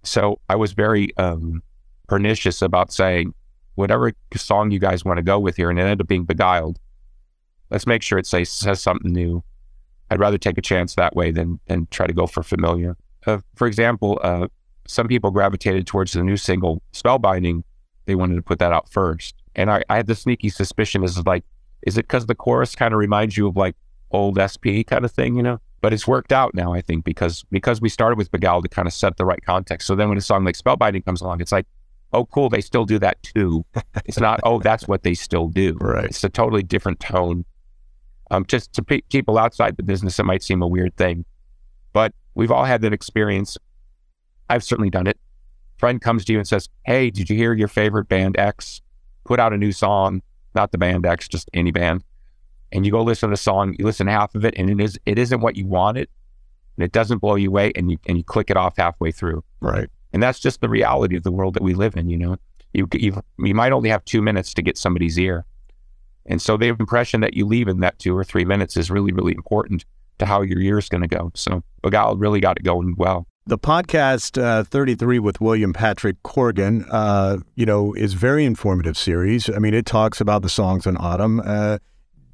So 0.05 0.41
I 0.49 0.57
was 0.57 0.73
very 0.73 1.17
um, 1.17 1.63
pernicious 2.07 2.63
about 2.63 2.93
saying, 2.93 3.35
whatever 3.75 4.13
song 4.35 4.71
you 4.71 4.79
guys 4.79 5.05
want 5.05 5.19
to 5.19 5.23
go 5.23 5.39
with 5.39 5.57
here, 5.57 5.71
and 5.71 5.79
it 5.79 5.83
ended 5.83 6.01
up 6.01 6.09
being 6.09 6.25
Beguiled, 6.25 6.79
let's 7.71 7.87
make 7.87 8.03
sure 8.03 8.19
it 8.19 8.27
says, 8.27 8.49
says 8.49 8.81
something 8.81 9.13
new. 9.13 9.43
I'd 10.11 10.21
rather 10.21 10.39
take 10.39 10.59
a 10.59 10.63
chance 10.63 10.95
that 10.95 11.17
way 11.17 11.31
than, 11.31 11.61
than 11.67 11.87
try 11.91 12.07
to 12.07 12.13
go 12.13 12.27
for 12.27 12.43
familiar. 12.43 12.97
Uh, 13.27 13.39
for 13.55 13.67
example, 13.67 14.21
uh, 14.23 14.47
some 14.87 15.09
people 15.09 15.31
gravitated 15.31 15.87
towards 15.87 16.13
the 16.13 16.23
new 16.23 16.37
single 16.37 16.81
Spellbinding. 16.93 17.63
They 18.07 18.15
wanted 18.15 18.37
to 18.37 18.43
put 18.43 18.61
that 18.61 18.73
out 18.73 18.89
first. 18.89 19.35
And 19.57 19.71
I, 19.71 19.83
I 19.89 19.97
had 19.97 20.07
the 20.07 20.15
sneaky 20.15 20.49
suspicion 20.49 21.03
is 21.03 21.25
like, 21.27 21.45
is 21.83 21.99
it 21.99 22.03
because 22.03 22.27
the 22.27 22.35
chorus 22.35 22.75
kind 22.75 22.95
of 22.95 22.99
reminds 22.99 23.37
you 23.37 23.49
of 23.49 23.57
like 23.57 23.75
old 24.11 24.39
SP 24.39 24.87
kind 24.87 25.05
of 25.05 25.11
thing, 25.11 25.35
you 25.37 25.43
know? 25.43 25.61
But 25.81 25.93
it's 25.93 26.07
worked 26.07 26.33
out 26.33 26.55
now, 26.55 26.73
I 26.73 26.81
think, 26.81 27.05
because 27.05 27.45
because 27.51 27.81
we 27.81 27.89
started 27.89 28.17
with 28.17 28.31
Beguiled 28.31 28.65
to 28.65 28.69
kind 28.69 28.89
of 28.89 28.95
set 28.95 29.17
the 29.17 29.25
right 29.25 29.43
context. 29.45 29.87
So 29.87 29.95
then 29.95 30.09
when 30.09 30.19
a 30.19 30.23
song 30.23 30.45
like 30.45 30.57
Spellbinding 30.57 31.05
comes 31.05 31.21
along, 31.21 31.41
it's 31.41 31.53
like, 31.53 31.67
oh, 32.13 32.25
cool, 32.27 32.49
they 32.49 32.61
still 32.61 32.85
do 32.85 32.99
that 32.99 33.23
too. 33.23 33.65
it's 34.05 34.19
not, 34.19 34.41
oh, 34.45 34.59
that's 34.61 34.89
what 34.89 35.03
they 35.03 35.15
still 35.15 35.49
do. 35.49 35.77
Right. 35.81 36.07
It's 36.07 36.25
a 36.25 36.29
totally 36.29 36.63
different 36.63 37.01
tone. 37.01 37.45
Um, 38.31 38.45
just 38.47 38.73
to 38.75 38.83
pe- 38.83 39.03
people 39.03 39.39
outside 39.39 39.77
the 39.77 39.83
business, 39.83 40.19
it 40.19 40.25
might 40.25 40.43
seem 40.43 40.63
a 40.63 40.67
weird 40.67 40.97
thing, 40.97 41.25
but 41.93 42.13
we've 42.35 42.51
all 42.51 42.65
had 42.65 42.83
that 42.83 42.93
experience. 42.93 43.57
I've 44.51 44.65
certainly 44.65 44.91
done 44.91 45.07
it. 45.07 45.19
Friend 45.79 46.01
comes 46.01 46.25
to 46.25 46.33
you 46.33 46.39
and 46.39 46.49
says, 46.49 46.69
"Hey, 46.85 47.11
did 47.11 47.31
you 47.31 47.37
hear 47.37 47.53
your 47.53 47.69
favorite 47.69 48.09
band 48.09 48.37
X 48.39 48.81
put 49.25 49.39
out 49.39 49.53
a 49.53 49.57
new 49.57 49.71
song? 49.71 50.23
Not 50.55 50.73
the 50.73 50.79
band 50.79 51.07
X, 51.07 51.29
just 51.29 51.49
any 51.53 51.71
band." 51.71 52.03
and 52.73 52.85
you 52.85 52.93
go 52.93 53.03
listen 53.03 53.29
to 53.29 53.33
the 53.33 53.37
song, 53.37 53.75
you 53.79 53.85
listen 53.85 54.07
to 54.07 54.13
half 54.13 54.35
of 54.35 54.45
it, 54.45 54.55
and 54.57 54.69
it 54.69 54.83
is 54.83 54.99
it 55.07 55.19
isn't 55.19 55.41
what 55.41 55.57
you 55.57 55.67
wanted, 55.67 56.09
and 56.77 56.85
it 56.85 56.93
doesn't 56.93 57.19
blow 57.19 57.35
you 57.37 57.49
away, 57.49 57.73
and 57.75 57.91
you 57.91 57.99
and 58.07 58.19
you 58.19 58.25
click 58.25 58.51
it 58.51 58.57
off 58.57 58.77
halfway 58.77 59.11
through. 59.11 59.43
Right. 59.61 59.89
And 60.13 60.23
that's 60.23 60.41
just 60.41 60.61
the 60.61 60.69
reality 60.69 61.17
of 61.17 61.23
the 61.23 61.33
world 61.33 61.55
that 61.55 61.63
we 61.63 61.75
live 61.75 61.97
in. 61.97 62.09
You 62.09 62.19
know, 62.19 62.37
you 62.73 62.89
you 62.93 63.23
you 63.39 63.55
might 63.55 63.73
only 63.73 63.89
have 63.91 64.05
two 64.05 64.23
minutes 64.23 64.55
to 64.55 64.63
get 64.63 64.79
somebody's 64.79 65.19
ear, 65.19 65.45
and 66.27 66.41
so 66.41 66.57
the 66.57 66.69
impression 66.69 67.21
that 67.21 67.35
you 67.35 67.47
leave 67.47 67.69
in 67.69 67.81
that 67.81 67.99
two 67.99 68.17
or 68.17 68.25
three 68.25 68.45
minutes 68.45 68.77
is 68.77 68.91
really 68.91 69.13
really 69.13 69.33
important 69.33 69.85
to 70.19 70.27
how 70.27 70.43
your 70.43 70.61
year 70.61 70.79
is 70.79 70.89
going 70.89 71.03
to 71.03 71.09
go. 71.09 71.31
So 71.35 71.63
Beguiled 71.83 72.21
really 72.21 72.41
got 72.41 72.59
it 72.59 72.63
going 72.63 72.95
well. 72.97 73.27
The 73.49 73.59
podcast 73.59 74.43
uh, 74.43 74.65
33 74.65 75.21
with 75.21 75.41
William 75.41 75.73
Patrick 75.73 76.21
Corgan, 76.25 76.85
uh, 76.91 77.39
you 77.55 77.65
know, 77.65 77.93
is 77.95 78.15
very 78.15 78.45
informative 78.45 78.99
series. 78.99 79.49
I 79.49 79.59
mean, 79.59 79.73
it 79.73 79.87
talks 79.87 80.21
about 80.21 80.43
the 80.43 80.49
songs 80.49 80.85
in 80.85 80.97
Atum. 80.97 81.47
Uh, 81.47 81.79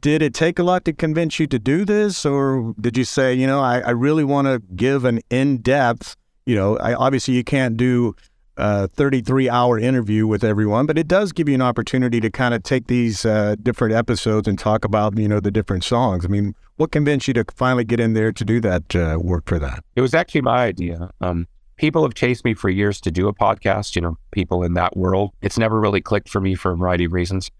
did 0.00 0.22
it 0.22 0.32
take 0.32 0.58
a 0.58 0.62
lot 0.62 0.84
to 0.86 0.92
convince 0.92 1.38
you 1.38 1.46
to 1.48 1.58
do 1.58 1.84
this, 1.84 2.24
or 2.24 2.74
did 2.80 2.96
you 2.96 3.04
say, 3.04 3.34
you 3.34 3.46
know, 3.46 3.60
I, 3.60 3.80
I 3.80 3.90
really 3.90 4.24
want 4.24 4.46
to 4.46 4.62
give 4.74 5.04
an 5.04 5.20
in-depth, 5.30 6.16
you 6.46 6.54
know, 6.54 6.76
I, 6.78 6.94
obviously 6.94 7.34
you 7.34 7.44
can't 7.44 7.76
do 7.76 8.14
a 8.56 8.88
33-hour 8.88 9.78
interview 9.78 10.26
with 10.26 10.44
everyone, 10.44 10.86
but 10.86 10.98
it 10.98 11.08
does 11.08 11.32
give 11.32 11.48
you 11.48 11.54
an 11.54 11.62
opportunity 11.62 12.20
to 12.20 12.30
kind 12.30 12.54
of 12.54 12.62
take 12.62 12.86
these 12.86 13.24
uh, 13.24 13.56
different 13.62 13.94
episodes 13.94 14.46
and 14.46 14.58
talk 14.58 14.84
about, 14.84 15.16
you 15.16 15.28
know, 15.28 15.40
the 15.40 15.50
different 15.50 15.84
songs. 15.84 16.24
I 16.24 16.28
mean, 16.28 16.54
what 16.76 16.92
convinced 16.92 17.28
you 17.28 17.34
to 17.34 17.44
finally 17.54 17.84
get 17.84 18.00
in 18.00 18.12
there 18.12 18.32
to 18.32 18.44
do 18.44 18.60
that 18.60 18.94
uh, 18.94 19.18
work 19.20 19.48
for 19.48 19.58
that? 19.58 19.84
It 19.96 20.00
was 20.00 20.14
actually 20.14 20.42
my 20.42 20.64
idea. 20.64 21.10
Um, 21.20 21.46
people 21.76 22.02
have 22.02 22.14
chased 22.14 22.44
me 22.44 22.54
for 22.54 22.68
years 22.68 23.00
to 23.00 23.10
do 23.10 23.28
a 23.28 23.34
podcast, 23.34 23.96
you 23.96 24.02
know, 24.02 24.18
people 24.30 24.62
in 24.62 24.74
that 24.74 24.96
world. 24.96 25.32
It's 25.40 25.58
never 25.58 25.80
really 25.80 26.00
clicked 26.00 26.28
for 26.28 26.40
me 26.40 26.54
for 26.54 26.72
a 26.72 26.76
variety 26.76 27.04
of 27.04 27.12
reasons. 27.12 27.50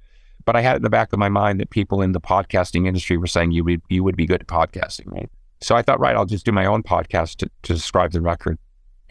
But 0.45 0.57
I 0.57 0.61
had 0.61 0.75
it 0.75 0.77
in 0.77 0.83
the 0.83 0.91
back 0.91 1.13
of 1.13 1.19
my 1.19 1.29
mind 1.29 1.61
that 1.61 1.71
people 1.71 2.03
in 2.03 2.13
the 2.13 2.21
podcasting 2.21 2.87
industry 2.87 3.17
were 3.17 3.29
saying 3.29 3.53
you 3.53 3.65
would 3.65 3.81
you 3.89 4.03
would 4.03 4.17
be 4.17 4.27
good 4.27 4.41
at 4.41 4.49
podcasting, 4.49 5.07
right? 5.07 5.31
So 5.61 5.77
I 5.77 5.83
thought, 5.83 6.01
right, 6.01 6.17
I'll 6.17 6.27
just 6.27 6.45
do 6.45 6.51
my 6.51 6.67
own 6.67 6.83
podcast 6.83 7.37
to, 7.37 7.51
to 7.63 7.75
describe 7.75 8.11
the 8.11 8.21
record. 8.21 8.59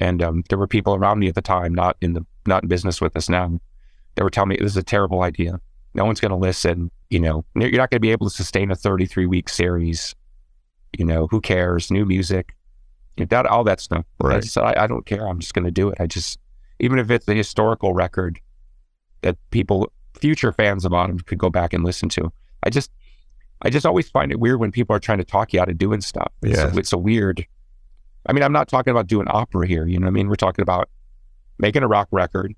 And 0.01 0.23
um, 0.23 0.43
there 0.49 0.57
were 0.57 0.65
people 0.67 0.95
around 0.95 1.19
me 1.19 1.27
at 1.27 1.35
the 1.35 1.43
time, 1.43 1.75
not 1.75 1.95
in 2.01 2.13
the 2.13 2.25
not 2.47 2.63
in 2.63 2.69
business 2.69 2.99
with 2.99 3.15
us 3.15 3.29
now, 3.29 3.59
that 4.15 4.23
were 4.23 4.31
telling 4.31 4.49
me 4.49 4.57
this 4.57 4.71
is 4.71 4.77
a 4.77 4.83
terrible 4.83 5.21
idea. 5.21 5.61
No 5.93 6.05
one's 6.05 6.19
going 6.19 6.31
to 6.31 6.35
listen. 6.35 6.89
You 7.11 7.19
know, 7.19 7.45
you're 7.53 7.69
not 7.73 7.91
going 7.91 7.97
to 7.97 7.99
be 7.99 8.11
able 8.11 8.27
to 8.27 8.35
sustain 8.35 8.71
a 8.71 8.75
33 8.75 9.27
week 9.27 9.47
series. 9.47 10.15
You 10.97 11.05
know, 11.05 11.27
who 11.27 11.39
cares? 11.39 11.91
New 11.91 12.05
music, 12.05 12.55
that 13.17 13.45
all 13.45 13.63
that 13.65 13.79
stuff. 13.79 14.03
Right. 14.19 14.37
I 14.37 14.39
said, 14.39 14.63
I, 14.63 14.83
I 14.83 14.87
don't 14.87 15.05
care. 15.05 15.27
I'm 15.27 15.39
just 15.39 15.53
going 15.53 15.65
to 15.65 15.71
do 15.71 15.89
it. 15.89 15.97
I 16.01 16.07
just, 16.07 16.39
even 16.79 16.97
if 16.97 17.11
it's 17.11 17.27
a 17.27 17.33
historical 17.35 17.93
record 17.93 18.39
that 19.21 19.37
people, 19.51 19.91
future 20.19 20.51
fans 20.51 20.83
of 20.83 20.93
Atum, 20.93 21.23
could 21.27 21.37
go 21.37 21.49
back 21.51 21.73
and 21.73 21.83
listen 21.83 22.09
to. 22.09 22.31
I 22.63 22.71
just, 22.71 22.91
I 23.61 23.69
just 23.69 23.85
always 23.85 24.09
find 24.09 24.31
it 24.31 24.39
weird 24.39 24.59
when 24.59 24.71
people 24.71 24.95
are 24.95 24.99
trying 24.99 25.19
to 25.19 25.23
talk 25.23 25.53
you 25.53 25.61
out 25.61 25.69
of 25.69 25.77
doing 25.77 26.01
stuff. 26.01 26.31
It's, 26.41 26.57
Yeah. 26.57 26.73
a, 26.73 26.77
it's 26.77 26.91
a 26.91 26.97
weird. 26.97 27.45
I 28.25 28.33
mean, 28.33 28.43
I'm 28.43 28.53
not 28.53 28.67
talking 28.67 28.91
about 28.91 29.07
doing 29.07 29.27
opera 29.29 29.67
here. 29.67 29.87
You 29.87 29.99
know 29.99 30.07
I 30.07 30.11
mean? 30.11 30.27
We're 30.27 30.35
talking 30.35 30.63
about 30.63 30.89
making 31.57 31.83
a 31.83 31.87
rock 31.87 32.07
record, 32.11 32.53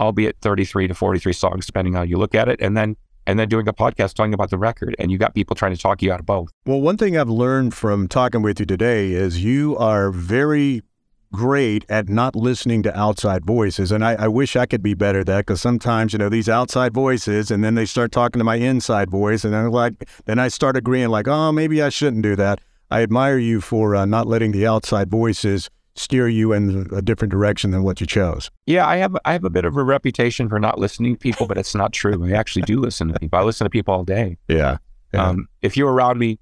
albeit 0.00 0.36
33 0.40 0.88
to 0.88 0.94
43 0.94 1.32
songs, 1.32 1.66
depending 1.66 1.94
on 1.94 2.00
how 2.00 2.04
you 2.04 2.18
look 2.18 2.34
at 2.34 2.48
it, 2.48 2.60
and 2.60 2.76
then 2.76 2.96
and 3.26 3.38
then 3.38 3.48
doing 3.48 3.68
a 3.68 3.74
podcast 3.74 4.14
talking 4.14 4.32
about 4.32 4.48
the 4.48 4.56
record. 4.56 4.96
And 4.98 5.12
you 5.12 5.18
got 5.18 5.34
people 5.34 5.54
trying 5.54 5.74
to 5.74 5.80
talk 5.80 6.00
you 6.00 6.10
out 6.10 6.18
of 6.18 6.24
both. 6.24 6.50
Well, 6.64 6.80
one 6.80 6.96
thing 6.96 7.18
I've 7.18 7.28
learned 7.28 7.74
from 7.74 8.08
talking 8.08 8.40
with 8.40 8.58
you 8.58 8.64
today 8.64 9.12
is 9.12 9.44
you 9.44 9.76
are 9.76 10.10
very 10.10 10.82
great 11.30 11.84
at 11.90 12.08
not 12.08 12.34
listening 12.34 12.82
to 12.82 12.98
outside 12.98 13.44
voices. 13.44 13.92
And 13.92 14.04
I, 14.04 14.14
I 14.14 14.28
wish 14.28 14.56
I 14.56 14.64
could 14.64 14.82
be 14.82 14.94
better 14.94 15.20
at 15.20 15.26
that 15.26 15.46
because 15.46 15.60
sometimes, 15.60 16.14
you 16.14 16.18
know, 16.18 16.30
these 16.30 16.48
outside 16.48 16.94
voices 16.94 17.50
and 17.50 17.62
then 17.62 17.74
they 17.74 17.84
start 17.84 18.12
talking 18.12 18.38
to 18.40 18.44
my 18.44 18.56
inside 18.56 19.10
voice. 19.10 19.44
And 19.44 19.54
I'm 19.54 19.70
like, 19.70 20.08
then 20.24 20.38
I 20.38 20.48
start 20.48 20.76
agreeing, 20.76 21.08
like, 21.08 21.28
oh, 21.28 21.52
maybe 21.52 21.82
I 21.82 21.90
shouldn't 21.90 22.22
do 22.22 22.34
that. 22.36 22.60
I 22.90 23.02
admire 23.02 23.38
you 23.38 23.60
for 23.60 23.94
uh, 23.94 24.04
not 24.06 24.26
letting 24.26 24.52
the 24.52 24.66
outside 24.66 25.10
voices 25.10 25.70
steer 25.94 26.28
you 26.28 26.52
in 26.52 26.88
a 26.92 27.02
different 27.02 27.32
direction 27.32 27.72
than 27.72 27.82
what 27.82 28.00
you 28.00 28.06
chose. 28.06 28.50
Yeah, 28.66 28.86
I 28.86 28.96
have 28.96 29.16
I 29.24 29.32
have 29.32 29.44
a 29.44 29.50
bit 29.50 29.64
of 29.64 29.76
a 29.76 29.82
reputation 29.82 30.48
for 30.48 30.58
not 30.58 30.78
listening 30.78 31.14
to 31.14 31.18
people, 31.18 31.46
but 31.46 31.58
it's 31.58 31.74
not 31.74 31.92
true. 31.92 32.24
I 32.24 32.32
actually 32.32 32.62
do 32.62 32.80
listen 32.80 33.08
to 33.12 33.18
people. 33.18 33.38
I 33.38 33.42
listen 33.42 33.64
to 33.64 33.70
people 33.70 33.94
all 33.94 34.04
day. 34.04 34.38
Yeah. 34.48 34.78
Yeah. 35.12 35.26
Um, 35.26 35.48
if 35.62 35.76
you're 35.76 35.92
around 35.92 36.18
me 36.18 36.38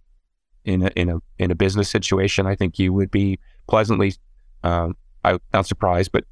in 0.65 0.83
a 0.83 0.91
in 0.97 1.09
a 1.09 1.19
in 1.39 1.51
a 1.51 1.55
business 1.55 1.89
situation, 1.89 2.47
I 2.47 2.55
think 2.55 2.79
you 2.79 2.93
would 2.93 3.11
be 3.11 3.39
pleasantly, 3.69 4.15
um, 4.63 4.97
I 5.25 5.39
not 5.55 5.67
surprised, 5.67 6.13
but 6.13 6.25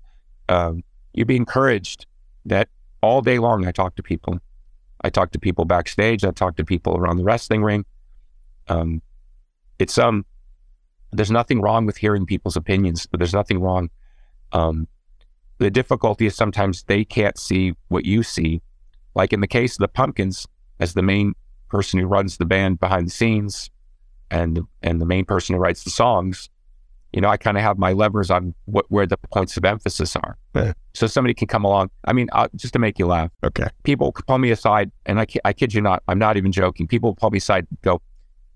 um, 0.49 0.83
you'd 1.13 1.29
be 1.29 1.37
encouraged 1.37 2.07
that 2.45 2.69
all 3.01 3.23
day 3.23 3.39
long 3.39 3.67
I 3.67 3.73
talk 3.73 3.97
to 3.97 4.03
people. 4.03 4.39
I 5.03 5.11
talk 5.11 5.33
to 5.33 5.39
people 5.39 5.65
backstage. 5.65 6.25
I 6.25 6.31
talk 6.31 6.57
to 6.57 6.65
people 6.65 6.97
around 6.97 7.19
the 7.19 7.25
wrestling 7.25 7.63
ring. 7.63 7.85
Um, 8.69 9.03
it's 9.79 9.99
um, 9.99 10.25
there's 11.13 11.31
nothing 11.31 11.61
wrong 11.61 11.87
with 11.87 11.97
hearing 11.97 12.27
people's 12.27 12.57
opinions, 12.57 13.07
but 13.07 13.19
there's 13.19 13.33
nothing 13.33 13.61
wrong. 13.61 13.91
Um, 14.53 14.89
the 15.59 15.71
difficulty 15.71 16.27
is 16.27 16.35
sometimes 16.35 16.85
they 16.85 17.05
can't 17.05 17.39
see 17.39 17.75
what 17.89 18.05
you 18.05 18.23
see. 18.23 18.61
Like 19.15 19.33
in 19.33 19.41
the 19.41 19.47
case 19.47 19.75
of 19.75 19.79
the 19.79 19.89
Pumpkins, 19.89 20.47
as 20.81 20.95
the 20.95 21.03
main 21.03 21.35
person 21.69 22.01
who 22.01 22.07
runs 22.07 22.37
the 22.37 22.45
band 22.45 22.81
behind 22.81 23.07
the 23.07 23.11
scenes 23.11 23.71
and 24.31 24.61
and 24.83 25.01
the 25.01 25.07
main 25.07 25.25
person 25.25 25.55
who 25.55 25.61
writes 25.61 25.85
the 25.85 25.91
songs, 25.91 26.51
you 27.13 27.21
know, 27.21 27.29
I 27.29 27.37
kind 27.37 27.57
of 27.57 27.63
have 27.63 27.79
my 27.79 27.93
levers 27.93 28.31
on 28.31 28.55
what 28.65 28.87
where 28.89 29.07
the 29.07 29.17
points 29.17 29.57
of 29.57 29.65
emphasis 29.65 30.17
are. 30.17 30.37
Yeah. 30.55 30.73
So 30.95 31.07
somebody 31.07 31.35
can 31.35 31.47
come 31.47 31.65
along. 31.65 31.91
I 32.07 32.13
mean, 32.13 32.29
uh, 32.33 32.49
just 32.57 32.73
to 32.73 32.81
make 32.81 32.99
you 32.99 33.07
laugh, 33.07 33.31
okay. 33.45 33.69
people 33.85 34.13
pull 34.13 34.39
me 34.39 34.51
aside, 34.51 34.91
and 35.07 35.21
I, 35.21 35.27
I 35.45 35.53
kid 35.53 35.75
you 35.75 35.81
not, 35.81 36.03
I'm 36.09 36.19
not 36.19 36.37
even 36.37 36.51
joking. 36.51 36.89
People 36.89 37.15
pull 37.15 37.31
me 37.31 37.39
aside 37.39 37.67
and 37.71 37.81
go, 37.83 38.03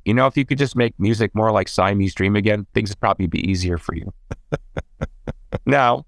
you 0.08 0.14
know, 0.14 0.26
if 0.26 0.38
you 0.38 0.46
could 0.46 0.56
just 0.56 0.74
make 0.74 0.94
music 0.98 1.34
more 1.34 1.52
like 1.52 1.68
Siamese 1.68 2.14
Dream 2.14 2.34
again, 2.34 2.66
things 2.72 2.88
would 2.88 2.98
probably 2.98 3.26
be 3.26 3.46
easier 3.46 3.76
for 3.76 3.94
you. 3.94 4.10
now, 5.66 6.06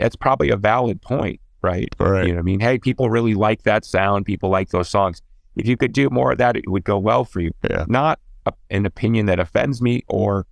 it's 0.00 0.16
probably 0.16 0.50
a 0.50 0.56
valid 0.56 1.00
point, 1.00 1.40
right? 1.62 1.88
Right. 2.00 2.26
You 2.26 2.32
know, 2.32 2.38
what 2.38 2.40
I 2.40 2.42
mean, 2.42 2.58
hey, 2.58 2.80
people 2.80 3.08
really 3.08 3.34
like 3.34 3.62
that 3.62 3.84
sound. 3.84 4.26
People 4.26 4.50
like 4.50 4.70
those 4.70 4.88
songs. 4.88 5.22
If 5.54 5.68
you 5.68 5.76
could 5.76 5.92
do 5.92 6.10
more 6.10 6.32
of 6.32 6.38
that, 6.38 6.56
it 6.56 6.68
would 6.68 6.82
go 6.82 6.98
well 6.98 7.24
for 7.24 7.38
you. 7.38 7.52
Yeah. 7.70 7.84
Not 7.86 8.18
a, 8.44 8.52
an 8.70 8.86
opinion 8.86 9.26
that 9.26 9.38
offends 9.38 9.80
me 9.80 10.02
or 10.08 10.44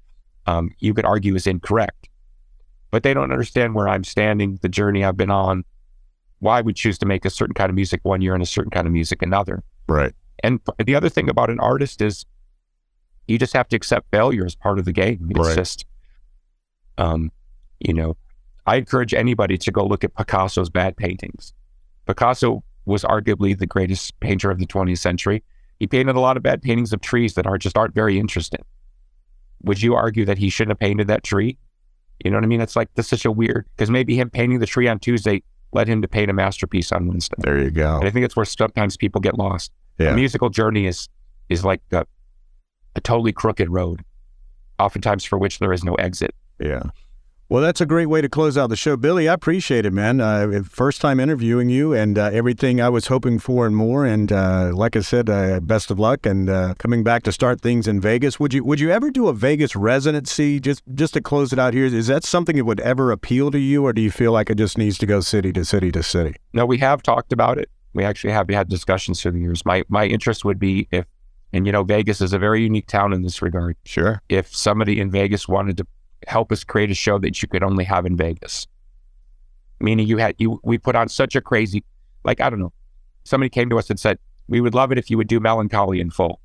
um, 0.46 0.70
you 0.79 0.94
could 0.94 1.05
argue 1.05 1.35
is 1.35 1.48
incorrect. 1.48 2.09
But 2.92 3.03
they 3.03 3.14
don't 3.14 3.33
understand 3.33 3.74
where 3.74 3.88
I'm 3.88 4.05
standing, 4.05 4.61
the 4.62 4.68
journey 4.68 5.05
I've 5.05 5.16
been 5.16 5.33
on, 5.33 5.64
why 6.38 6.59
I 6.59 6.61
would 6.61 6.77
choose 6.77 6.98
to 6.98 7.07
make 7.07 7.24
a 7.24 7.31
certain 7.31 7.55
kind 7.55 7.68
of 7.68 7.74
music 7.74 7.98
one 8.05 8.22
year 8.22 8.35
and 8.35 8.44
a 8.44 8.46
certain 8.46 8.70
kind 8.70 8.87
of 8.87 8.92
music 8.92 9.22
another. 9.22 9.64
Right. 9.88 10.12
And 10.42 10.61
the 10.85 10.94
other 10.94 11.09
thing 11.09 11.29
about 11.29 11.51
an 11.51 11.61
artist 11.61 12.01
is 12.01 12.24
you 13.27 13.38
just 13.38 13.53
have 13.55 13.68
to 13.68 13.77
accept 13.77 14.11
failure 14.11 14.44
as 14.44 14.55
part 14.55 14.79
of 14.79 14.85
the 14.85 14.92
game. 14.92 15.27
It's 15.31 15.38
Right. 15.38 15.57
just, 15.57 15.85
um, 16.96 17.31
you 17.81 17.92
know, 17.92 18.16
I 18.66 18.77
encourage 18.77 19.14
anybody 19.14 19.57
to 19.59 19.70
go 19.72 19.85
look 19.87 20.05
at 20.05 20.14
Picasso's 20.14 20.70
bad 20.70 20.96
paintings. 20.96 21.53
Picasso 22.07 22.62
was 22.87 23.03
arguably 23.03 23.59
the 23.59 23.66
greatest 23.66 24.18
painter 24.20 24.51
of 24.51 24.59
the 24.59 24.66
20th 24.66 24.98
century. 24.98 25.42
He 25.79 25.87
painted 25.87 26.16
a 26.16 26.20
lot 26.20 26.37
of 26.37 26.42
bad 26.42 26.62
paintings 26.62 26.92
of 26.92 27.01
trees 27.01 27.35
that 27.35 27.46
are 27.46 27.59
just 27.59 27.77
aren't 27.77 27.94
very 27.94 28.18
interesting. 28.18 28.64
Would 29.62 29.83
you 29.83 29.94
argue 29.94 30.24
that 30.24 30.38
he 30.38 30.48
shouldn't 30.51 30.72
have 30.72 30.79
painted 30.81 31.07
that 31.09 31.22
tree? 31.22 31.59
You 32.24 32.31
know 32.31 32.37
what 32.37 32.44
I 32.44 32.48
mean? 32.48 32.61
It's 32.61 32.77
like 32.77 32.88
that's 32.94 33.09
such 33.09 33.24
a 33.24 33.31
weird 33.31 33.66
because 33.77 33.90
maybe 33.90 34.16
him 34.18 34.31
painting 34.31 34.59
the 34.59 34.66
tree 34.66 34.88
on 34.88 34.98
Tuesday 34.98 35.42
led 35.72 35.87
him 35.87 36.03
to 36.03 36.09
paint 36.09 36.31
a 36.31 36.33
masterpiece 36.33 36.90
on 36.92 37.07
Wednesday. 37.07 37.37
There 37.38 37.62
you 37.62 37.70
go. 37.70 37.98
And 37.98 38.09
I 38.09 38.11
think 38.11 38.24
it's 38.24 38.35
where 38.35 38.44
sometimes 38.46 38.96
people 38.96 39.20
get 39.20 39.37
lost. 39.38 39.70
Yeah. 39.98 40.11
A 40.11 40.14
musical 40.14 40.48
journey 40.50 40.87
is 40.87 41.08
is 41.48 41.64
like 41.64 41.82
a, 41.92 42.06
a 42.94 43.00
totally 43.00 43.32
crooked 43.32 43.70
road, 43.70 44.04
oftentimes 44.78 45.24
for 45.24 45.38
which 45.38 45.58
there 45.58 45.72
is 45.72 45.84
no 45.84 45.94
exit. 45.94 46.34
Yeah. 46.61 46.82
Well, 47.50 47.62
that's 47.62 47.80
a 47.80 47.87
great 47.87 48.06
way 48.06 48.20
to 48.20 48.28
close 48.28 48.58
out 48.58 48.68
the 48.68 48.76
show. 48.76 48.94
Billy, 48.98 49.26
I 49.26 49.32
appreciate 49.32 49.87
it, 49.87 49.92
man. 49.94 50.20
Uh, 50.20 50.62
first 50.68 51.00
time 51.00 51.18
interviewing 51.18 51.70
you 51.70 51.94
and 51.94 52.18
uh, 52.18 52.28
everything 52.30 52.78
I 52.78 52.90
was 52.90 53.06
hoping 53.06 53.38
for 53.38 53.64
and 53.64 53.74
more. 53.74 54.04
And 54.04 54.30
uh, 54.30 54.72
like 54.74 54.96
I 54.96 55.00
said, 55.00 55.30
uh, 55.30 55.58
best 55.61 55.90
of 55.90 55.98
luck 55.98 56.26
and 56.26 56.50
uh, 56.50 56.74
coming 56.78 57.02
back 57.02 57.22
to 57.22 57.32
start 57.32 57.62
things 57.62 57.88
in 57.88 58.02
Vegas. 58.02 58.38
Would 58.38 58.52
you 58.52 58.62
would 58.64 58.80
you 58.80 58.90
ever 58.90 59.11
do 59.11 59.28
a 59.28 59.32
Vegas 59.32 59.74
residency 59.74 60.61
just 60.61 60.82
just 60.92 61.14
to 61.14 61.22
close 61.22 61.50
it 61.50 61.58
out 61.58 61.72
here? 61.72 61.87
Is 61.87 62.08
that 62.08 62.22
something 62.22 62.56
that 62.56 62.66
would 62.66 62.80
ever 62.80 63.11
appeal 63.11 63.50
to 63.52 63.58
you, 63.58 63.87
or 63.87 63.94
do 63.94 64.02
you 64.02 64.11
feel 64.11 64.32
like 64.32 64.50
it 64.50 64.56
just 64.56 64.76
needs 64.76 64.98
to 64.98 65.06
go 65.06 65.20
city 65.20 65.50
to 65.54 65.64
city 65.64 65.90
to 65.92 66.02
city? 66.02 66.37
No, 66.52 66.66
we 66.66 66.76
have 66.78 67.02
talked 67.02 67.32
about 67.32 67.56
it. 67.56 67.70
We 67.94 68.05
actually 68.05 68.33
have 68.33 68.48
had 68.48 68.68
discussions 68.68 69.22
through 69.22 69.33
the 69.33 69.40
years. 69.40 69.64
My 69.64 69.83
my 69.88 70.07
interest 70.07 70.44
would 70.44 70.59
be 70.59 70.88
if, 70.90 71.07
and 71.53 71.66
you 71.66 71.72
know, 71.72 71.83
Vegas 71.83 72.20
is 72.20 72.33
a 72.33 72.38
very 72.38 72.62
unique 72.62 72.87
town 72.87 73.12
in 73.12 73.22
this 73.22 73.42
regard. 73.42 73.77
Sure. 73.85 74.22
If 74.29 74.55
somebody 74.55 75.01
in 75.01 75.11
Vegas 75.11 75.48
wanted 75.48 75.77
to 75.79 75.87
help 76.27 76.53
us 76.53 76.64
create 76.64 76.90
a 76.90 76.94
show 76.94 77.18
that 77.18 77.40
you 77.42 77.48
could 77.48 77.62
only 77.62 77.85
have 77.85 78.07
in 78.07 78.16
Vegas, 78.16 78.66
meaning 79.81 80.07
you 80.07 80.18
had 80.18 80.35
you 80.38 80.61
we 80.62 80.79
put 80.79 80.94
on 80.96 81.09
such 81.09 81.35
a 81.35 81.40
crazy, 81.40 81.85
like 82.24 82.40
I 82.40 82.51
don't 82.51 82.61
know, 82.61 82.72
somebody 83.24 83.48
came 83.48 83.70
to 83.70 83.79
us 83.79 83.90
and 83.90 83.98
said 83.98 84.18
we 84.48 84.61
would 84.61 84.74
love 84.74 84.92
it 84.92 84.98
if 84.98 85.11
you 85.11 85.16
would 85.16 85.29
do 85.29 85.40
Mellon 85.40 85.68
Collie 85.68 86.01
in 86.01 86.11
full. 86.11 86.40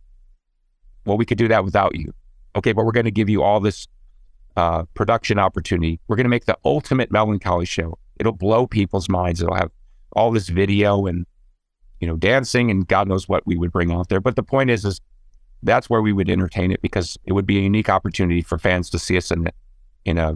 Well, 1.06 1.18
we 1.18 1.26
could 1.26 1.38
do 1.38 1.48
that 1.50 1.66
without 1.66 1.96
you. 1.96 2.14
Okay, 2.56 2.72
but 2.72 2.86
we're 2.86 2.92
going 2.92 3.06
to 3.06 3.12
give 3.12 3.30
you 3.30 3.42
all 3.42 3.60
this 3.60 3.88
uh, 4.56 4.84
production 4.94 5.40
opportunity. 5.40 6.00
We're 6.08 6.16
going 6.16 6.26
to 6.26 6.30
make 6.30 6.46
the 6.46 6.58
ultimate 6.64 7.12
Mellon 7.12 7.40
Collie 7.40 7.66
show. 7.66 7.98
It'll 8.20 8.32
blow 8.32 8.68
people's 8.68 9.10
minds. 9.10 9.42
It'll 9.42 9.56
have 9.56 9.72
all 10.14 10.32
this 10.32 10.50
video 10.50 11.06
and 11.08 11.26
you 12.04 12.08
know 12.08 12.18
dancing 12.18 12.70
and 12.70 12.86
God 12.86 13.08
knows 13.08 13.30
what 13.30 13.48
we 13.48 13.56
would 13.56 13.72
bring 13.72 13.94
out 13.94 14.10
there. 14.10 14.20
But 14.20 14.36
the 14.36 14.44
point 14.44 14.70
is, 14.70 14.84
is 14.84 15.00
that's 15.64 15.90
where 15.90 16.02
we 16.02 16.12
would 16.12 16.30
entertain 16.30 16.70
it 16.70 16.82
because 16.82 17.18
it 17.24 17.32
would 17.32 17.46
be 17.46 17.58
a 17.60 17.62
unique 17.62 17.88
opportunity 17.88 18.42
for 18.42 18.58
fans 18.58 18.90
to 18.90 19.00
see 19.00 19.16
us 19.16 19.32
in 19.32 19.50
in 20.04 20.18
a 20.18 20.36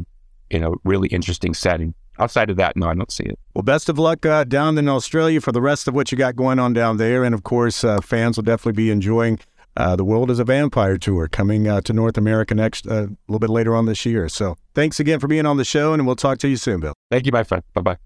in 0.49 0.63
a 0.63 0.71
really 0.85 1.09
interesting 1.09 1.53
setting. 1.53 1.93
Outside 2.19 2.49
of 2.49 2.55
that, 2.55 2.77
no, 2.77 2.87
I 2.87 2.95
don't 2.95 3.11
see 3.11 3.25
it. 3.25 3.37
Well, 3.53 3.63
best 3.63 3.89
of 3.89 3.99
luck 3.99 4.25
uh, 4.25 4.45
down 4.45 4.77
in 4.77 4.87
Australia 4.87 5.41
for 5.41 5.51
the 5.51 5.61
rest 5.61 5.89
of 5.89 5.93
what 5.93 6.09
you 6.09 6.17
got 6.17 6.37
going 6.37 6.57
on 6.57 6.71
down 6.71 6.95
there, 6.95 7.25
and 7.25 7.35
of 7.35 7.43
course, 7.43 7.83
uh, 7.83 7.99
fans 7.99 8.37
will 8.37 8.45
definitely 8.45 8.81
be 8.81 8.89
enjoying 8.89 9.39
uh, 9.75 9.97
the 9.97 10.05
World 10.05 10.31
is 10.31 10.39
a 10.39 10.45
Vampire 10.45 10.97
tour 10.97 11.27
coming 11.27 11.67
uh, 11.67 11.81
to 11.81 11.91
North 11.91 12.17
America 12.17 12.55
next 12.55 12.87
uh, 12.87 12.93
a 13.03 13.09
little 13.27 13.39
bit 13.39 13.51
later 13.51 13.75
on 13.75 13.87
this 13.87 14.05
year. 14.05 14.29
So, 14.29 14.55
thanks 14.73 15.01
again 15.01 15.19
for 15.19 15.27
being 15.27 15.45
on 15.45 15.57
the 15.57 15.65
show, 15.65 15.93
and 15.93 16.07
we'll 16.07 16.15
talk 16.15 16.37
to 16.39 16.47
you 16.47 16.57
soon, 16.57 16.79
Bill. 16.79 16.93
Thank 17.11 17.25
you, 17.25 17.33
my 17.33 17.43
friend. 17.43 17.63
Bye 17.73 17.81
bye. 17.81 17.97